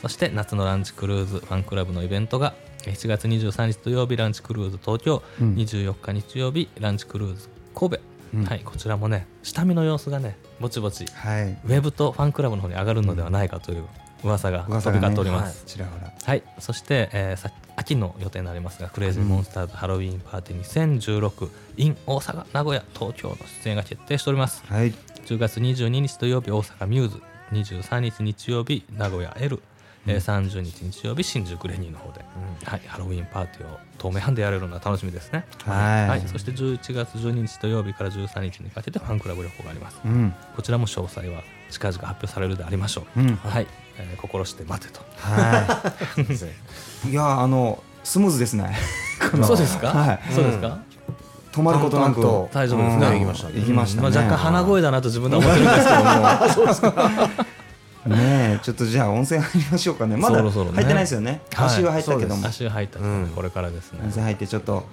[0.00, 5.54] そして夏のランチクルーズファンクラブのイベントが7月23日土曜日ランチクルーズ東京、うん。
[5.54, 8.00] 24日日曜日ランチクルーズ神戸、
[8.34, 8.44] うん。
[8.44, 11.44] はい、こちらもね下見の様子がねぼちぼちはい。
[11.44, 13.84] ウェブとファンクラブの方に上がるのではないかという
[14.24, 16.12] 噂が飛び交っております、ちらほら。
[16.24, 24.62] はい、そして、えーさ秋の予定になりますが、クレイジーモンスターズハロウィーンパーティー2016 in 大阪、名古屋、東京の出演が決定しております。
[24.66, 24.94] はい
[25.26, 29.62] 10月22日土曜日、大阪ミューズ、23日日曜日、名古屋 L、
[30.06, 32.24] えー30日日曜日、新宿レニーの方で、
[32.64, 35.44] はい、ハロウィーンパーティーを透明版でやれるのは楽しみですね。
[35.64, 36.28] はい。
[36.28, 40.00] そして11月12日土曜日から13日にかけてファンクラブ旅行があります。
[40.04, 40.34] うん。
[40.56, 43.20] こちらも詳細は近々発表されるでありましょう。
[43.20, 43.36] うん。
[43.36, 43.66] はい、
[43.98, 45.00] えー心して待てと。
[45.18, 45.84] は
[46.18, 46.22] い。
[47.10, 48.76] いやあのスムーズですね。
[49.44, 50.20] そうですか、はい。
[50.32, 50.80] そうですか、
[51.52, 52.20] 止まることなく。
[52.52, 53.06] 大丈夫ですね。
[53.06, 53.12] うん。
[53.12, 53.54] 行きましたね。
[53.60, 54.08] 行きましたね。
[54.10, 56.94] まあ、若干鼻声だなと自分では思ってるんですけど
[57.34, 57.42] も。
[58.16, 60.16] ねえちょっとじゃあ温泉入りましょうかね。
[60.16, 61.40] まだ入ってないですよね。
[61.52, 61.66] はい。
[61.66, 62.46] 足は入ったけども。
[62.48, 63.30] 足が入った、うん。
[63.34, 64.00] これからですね。
[64.02, 64.84] 温泉入ってちょっと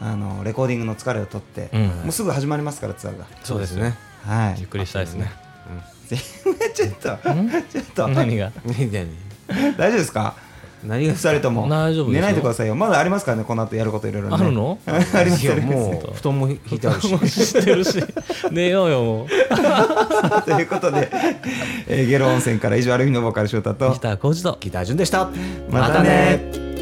[0.00, 1.82] あのレコーディングの疲れを取ってうん。
[1.82, 3.26] もうすぐ始まりますからツアーが。
[3.42, 3.94] そうですね。
[4.26, 4.54] はい。
[4.60, 5.30] ゆっくりしたいですね。
[6.08, 6.16] ぜ
[6.74, 8.08] ちょっとちょっと。
[8.14, 8.50] 何が？
[9.76, 10.34] 大丈夫ですか？
[10.86, 12.74] 何が二人とも大丈夫寝ないでくださいよ。
[12.74, 14.36] まだありますからねこの後やることいろいろね。
[14.38, 14.78] あるの？
[14.86, 17.46] ありますいやありますもう布団も引いてあるし。
[17.54, 18.02] 知ってるし。
[18.52, 19.28] 寝ようよもう。
[20.44, 21.10] ということで、
[21.88, 24.58] えーゲロ温泉から以上アルミのボーカル翔太と北浩二と。
[24.60, 25.28] ギター順でした。
[25.70, 26.73] またね